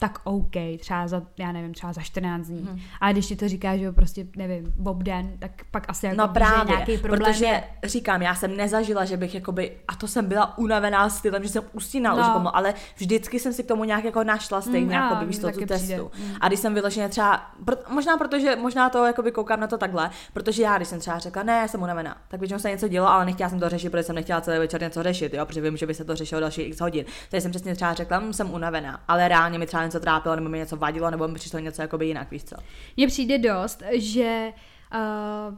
[0.00, 2.66] tak OK, třeba za, já nevím, třeba za 14 dní.
[2.70, 2.80] Hmm.
[3.00, 6.16] A když ti to říká, že jo, prostě, nevím, Bob den, tak pak asi jako
[6.18, 7.64] no právě, nějaký problém protože je.
[7.84, 11.62] říkám, já jsem nezažila, že bych jakoby, a to jsem byla unavená stylem, že jsem
[11.72, 12.22] usínala No.
[12.22, 15.14] už pomalu, ale vždycky jsem si k tomu nějak jako našla stejně, Mm, mm, jako
[15.14, 16.10] a, víš mně to, taky tu testu.
[16.18, 16.34] Mm.
[16.40, 20.10] A když jsem vyloženě třeba, pro, možná protože, možná to jakoby koukám na to takhle,
[20.32, 23.08] protože já, když jsem třeba řekla, ne, já jsem unavená, tak většinou se něco dělo,
[23.08, 25.76] ale nechtěla jsem to řešit, protože jsem nechtěla celý večer něco řešit, jo, protože vím,
[25.76, 27.04] že by se to řešilo další x hodin.
[27.30, 30.48] Takže jsem přesně třeba řekla, "Hm, jsem unavená, ale reálně mi třeba něco trápilo, nebo
[30.48, 32.56] mi něco vadilo, nebo mi přišlo něco jakoby jinak, víš co.
[32.96, 34.52] Mně přijde dost, že
[34.94, 35.54] uh,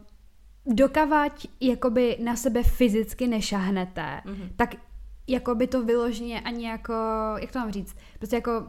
[0.74, 4.34] dokavať jakoby na sebe fyzicky nešahnete, Mhm.
[4.34, 4.48] mm-hmm.
[4.56, 4.74] tak
[5.26, 6.92] jakoby to vyloženě ani jako,
[7.40, 8.66] jak to mám říct, prostě jako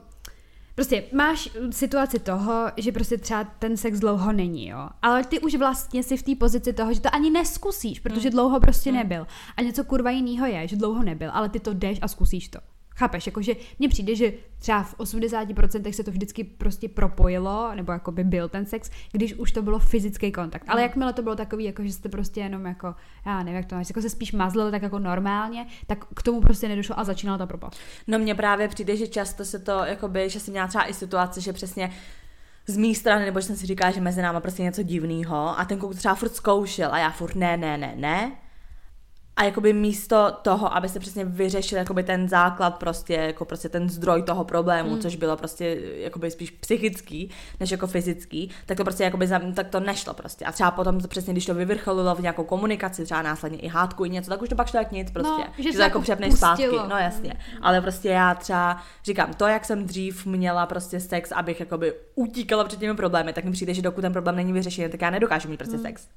[0.76, 4.90] Prostě máš situaci toho, že prostě třeba ten sex dlouho není, jo.
[5.02, 8.32] Ale ty už vlastně si v té pozici toho, že to ani neskusíš, protože Mm.
[8.32, 9.28] dlouho prostě nebyl.
[9.58, 12.60] A něco kurva jiného je, že dlouho nebyl, ale ty to jdeš a zkusíš to.
[12.96, 18.12] Chápeš, jakože mně přijde, že třeba v 80% se to vždycky prostě propojilo, nebo jako
[18.12, 20.66] by byl ten sex, když už to bylo fyzický kontakt.
[20.68, 23.76] Ale jakmile to bylo takový, jako že jste prostě jenom jako, já nevím, jak to
[23.76, 27.38] máš, jako se spíš mazlili tak jako normálně, tak k tomu prostě nedošlo a začínala
[27.38, 27.80] ta propast.
[28.08, 31.42] No mně právě přijde, že často se to, jakoby, že jsem měla třeba i situace,
[31.42, 31.92] že přesně
[32.68, 35.66] z mé strany, nebo že jsem si říkala, že mezi náma prostě něco divného a
[35.66, 38.32] ten kluk třeba furt zkoušel a já furt ne, ne, ne, ne.
[39.36, 43.90] A jakoby místo toho, aby se přesně vyřešil jakoby ten základ prostě, jako prostě ten
[43.90, 45.00] zdroj toho problému, mm.
[45.00, 47.30] což bylo prostě jakoby spíš psychický,
[47.60, 50.46] než jako fyzický, tak to prostě jakoby, tak to nešlo prostě.
[50.46, 54.06] A třeba potom to přesně, když to vyvrcholilo v nějakou komunikaci, třeba následně i hádku
[54.06, 55.44] i něco, tak už to pak šlo jak nic prostě.
[55.58, 56.78] že že se to jako jako přepneš zpátky.
[56.90, 57.34] No jasně.
[57.62, 62.64] Ale prostě já třeba říkám, to, jak jsem dřív měla prostě sex, abych jakoby utíkala
[62.64, 65.50] před těmi problémy, tak mi přijde, že dokud ten problém není vyřešený, tak já nedokážu
[65.50, 66.08] mít prostě sex.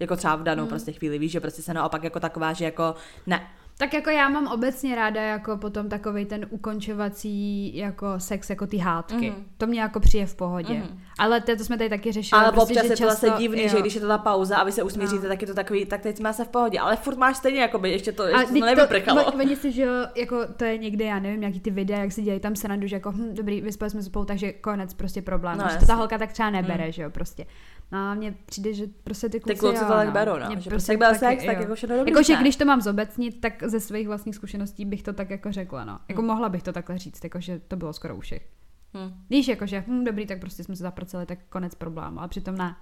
[0.00, 2.94] Jako třeba v danou prostě chvíli, víš, že prostě se naopak jako taková, že jako
[3.26, 3.46] ne.
[3.78, 8.76] Tak jako já mám obecně ráda jako potom takový ten ukončovací jako sex, jako ty
[8.76, 9.14] hádky.
[9.30, 9.38] Mhm.
[9.38, 9.44] Mm.
[9.58, 10.74] To mě jako přijde v pohodě.
[10.74, 11.00] Mm.
[11.18, 12.42] Ale to, to jsme tady taky řešili.
[12.42, 13.68] Ale prostě, občas že je to zase divný, jo.
[13.68, 15.28] že když je to ta pauza a vy se usmíříte, No.
[15.28, 16.78] tak je to takový, tak teď jsme zase v pohodě.
[16.78, 19.24] Ale furt máš stejně, ještě to, A ještě to teď nevyprchalo.
[19.24, 22.22] to, oni si, že jako to je někde, já nevím, jaký ty videa, jak si
[22.22, 25.58] dělají tam srandu, že jako, hm, dobrý, vyspali jsme se spolu, takže konec prostě problém.
[25.58, 27.46] No, to ta holka tak třeba nebere, že jo, prostě.
[27.92, 30.12] No a mně přijde, že prostě ty kluci, Ty kluci to tak no.
[30.12, 30.60] berou, no.
[30.60, 33.62] Že prostě jak byl sex, tak jako všechno dobrý, Jakože když to mám zobecnit, tak
[33.66, 35.98] ze svých vlastních zkušeností bych to tak jako řekla, no.
[36.08, 36.26] Jako Hm.
[36.26, 38.48] mohla bych to takhle říct, jakože to bylo skoro u všech.
[38.94, 39.14] Hm.
[39.30, 42.76] Víš, jakože, hm, dobrý, tak prostě jsme se zapracovali, tak konec problému, ale přitom ne.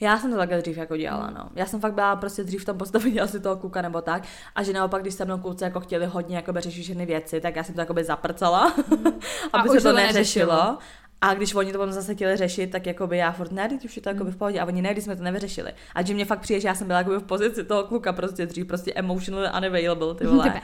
[0.00, 1.48] Já jsem to takhle dřív jako dělala, no.
[1.54, 4.22] Já jsem fakt byla prostě dřív v tom postavení asi toho kluka nebo tak.
[4.54, 7.56] A že naopak, když se mnou kluci jako chtěli hodně jako řešit všechny věci, tak
[7.56, 8.72] já jsem to jako zaprcala,
[9.52, 10.52] A aby už se to neřešilo.
[10.52, 10.78] neřešilo.
[11.20, 13.84] A když oni to potom zase chtěli řešit, tak jako by já furt ne, teď
[13.84, 14.60] už je to jako v pohodě.
[14.60, 15.72] A oni ne, když jsme to nevyřešili.
[15.94, 18.46] A že mě fakt přijde, že já jsem byla jako v pozici toho kluka prostě
[18.46, 20.60] dřív, prostě emotionally unavailable, ty vole.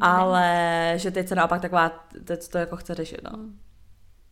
[0.00, 3.30] Ale že teď se naopak taková, teď to jako chce řešit, no.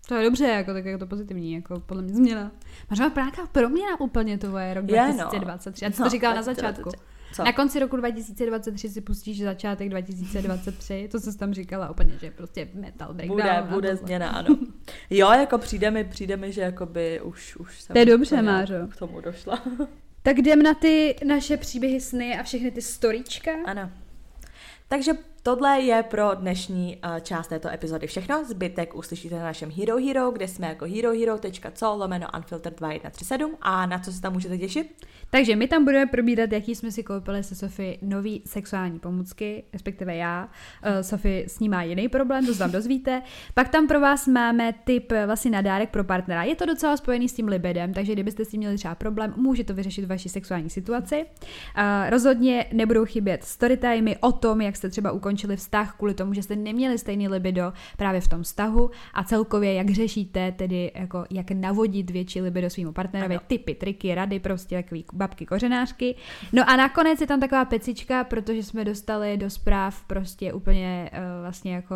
[0.08, 2.50] To je dobře, jako, tak jako to pozitivní, jako podle mě změna.
[2.90, 4.88] Možná nějaká proměna úplně to je rok no.
[4.88, 5.84] 2023.
[5.84, 7.11] Já jsem No, to říkala na 2023.
[7.32, 7.44] Co?
[7.44, 12.30] Na konci roku 2023 si pustíš začátek 2023, to co jsi tam říkala úplně, že
[12.30, 13.40] prostě metal breakdown.
[13.40, 14.58] Bude, bude změna, ano.
[15.10, 18.74] Jo, jako přijde mi, přijde mi, že jakoby už, už jsem To je dobře, Mářo.
[18.90, 19.62] k tomu došla.
[20.22, 23.50] Tak jdem na ty naše příběhy sny a všechny ty storíčka.
[23.66, 23.90] Ano.
[24.88, 25.12] Takže
[25.42, 28.44] tohle je pro dnešní uh, část této epizody všechno.
[28.44, 33.98] Zbytek uslyšíte na našem Hero Hero, kde jsme jako herohero.co lomeno unfiltered 2137 a na
[33.98, 35.06] co se tam můžete těšit?
[35.30, 40.16] Takže my tam budeme probírat, jaký jsme si koupili se Sofie nový sexuální pomůcky, respektive
[40.16, 40.44] já.
[40.86, 43.22] Uh, Sofie s ní má jiný problém, to se tam dozvíte.
[43.54, 46.42] Pak tam pro vás máme tip eh, vlastně na dárek pro partnera.
[46.42, 49.64] Je to docela spojený s tím libidem, takže kdybyste s tím měli třeba problém, může
[49.64, 51.26] to vyřešit vaši sexuální situaci.
[52.08, 56.56] Rozhodně nebudou chybět storytimey o tom, jak jste třeba ukončili vztah kvůli tomu, že jste
[56.56, 62.10] neměli stejný libido právě v tom vztahu a celkově jak řešíte tedy jako jak navodit
[62.10, 63.44] větší libido svýmu partnerovi, Ano.
[63.46, 66.14] typy, triky, rady, prostě takový babky kořenářky.
[66.52, 71.18] No a nakonec je tam taková pecička, protože jsme dostali do zpráv prostě úplně uh,
[71.42, 71.94] vlastně jako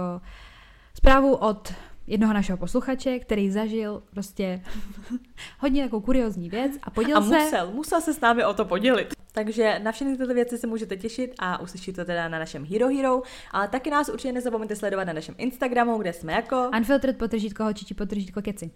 [0.95, 1.75] zprávu od
[2.07, 4.63] jednoho našeho posluchače, který zažil prostě
[5.59, 7.39] hodně takovou kuriozní věc a podělil A se...
[7.39, 9.15] musel, musel se s námi o to podělit.
[9.33, 12.89] Takže na všechny tyto věci se můžete těšit a uslyšíte to teda na našem Hero
[12.89, 16.71] Hero, ale taky nás určitě nezapomeňte sledovat na našem Instagramu, kde jsme jako...
[16.77, 18.71] Unfiltered potržítko holčičí potržítko keci.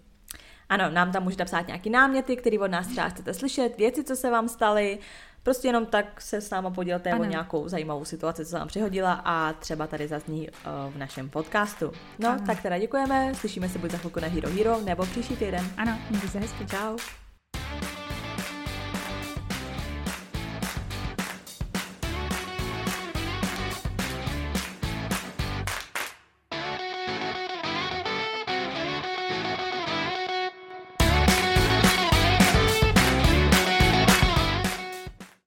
[0.69, 4.15] Ano, nám tam můžete psát nějaký náměty, které od nás třeba chcete slyšet, věci, co
[4.15, 4.99] se vám staly,
[5.43, 9.13] prostě jenom tak se s náma podělte o nějakou zajímavou situaci, co se vám přihodila
[9.25, 11.91] a třeba tady zazní uh, v našem podcastu.
[12.19, 12.43] No, Ano.
[12.45, 15.65] tak teda děkujeme, slyšíme se buď za chvilku na Hero Hero nebo příští týden.
[15.77, 16.65] Ano, mějte se hezky.
[16.65, 16.97] Čau.